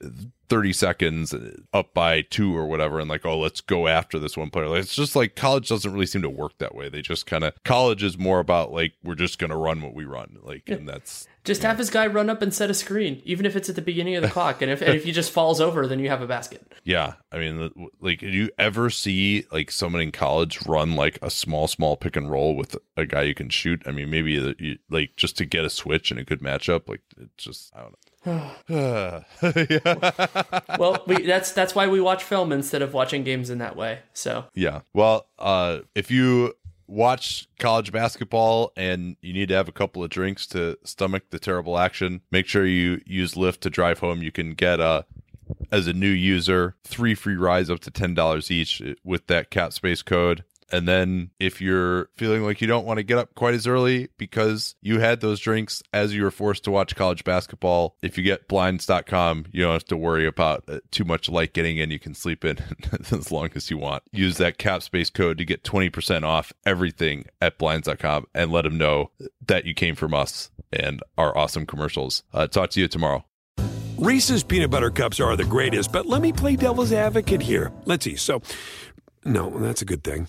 [0.49, 1.35] 30 seconds
[1.73, 4.69] up by two or whatever and like oh let's go after this one player.
[4.69, 6.89] Like, it's just like college doesn't really seem to work that way.
[6.89, 10.05] They just kind of college is more about like we're just gonna run what we
[10.05, 13.45] run like and that's just have his guy run up and set a screen even
[13.45, 15.61] if it's at the beginning of the clock and if and if he just falls
[15.61, 16.73] over then you have a basket.
[16.85, 21.31] Yeah i mean like do you ever see like someone in college run like a
[21.31, 23.83] small small pick and roll with a guy you can shoot?
[23.87, 27.01] I mean maybe uh, like just to get a switch and a good matchup like
[27.19, 29.25] it's just i don't know well,
[31.07, 34.01] we, that's that's why we watch film instead of watching games in that way.
[34.13, 34.81] So yeah.
[34.93, 36.55] Well, uh, if you
[36.87, 41.39] watch college basketball and you need to have a couple of drinks to stomach the
[41.39, 44.23] terrible action, make sure you use Lyft to drive home.
[44.23, 45.03] You can get a uh,
[45.71, 49.73] as a new user three free rides up to ten dollars each with that cap
[49.73, 53.55] space code and then if you're feeling like you don't want to get up quite
[53.55, 57.97] as early because you had those drinks as you were forced to watch college basketball,
[58.03, 61.79] if you get blinds.com, you don't have to worry about uh, too much light getting
[61.79, 61.91] in.
[61.91, 62.59] You can sleep in
[63.11, 64.03] as long as you want.
[64.13, 68.79] Use that cap space code to get 20% off everything at blinds.com and let them
[68.79, 69.11] know
[69.47, 72.23] that you came from us and our awesome commercials.
[72.33, 73.25] Uh, talk to you tomorrow.
[73.97, 77.73] Reese's peanut butter cups are the greatest, but let me play devil's advocate here.
[77.85, 78.17] Let's see.
[78.17, 78.43] So,
[79.25, 80.29] no, that's a good thing.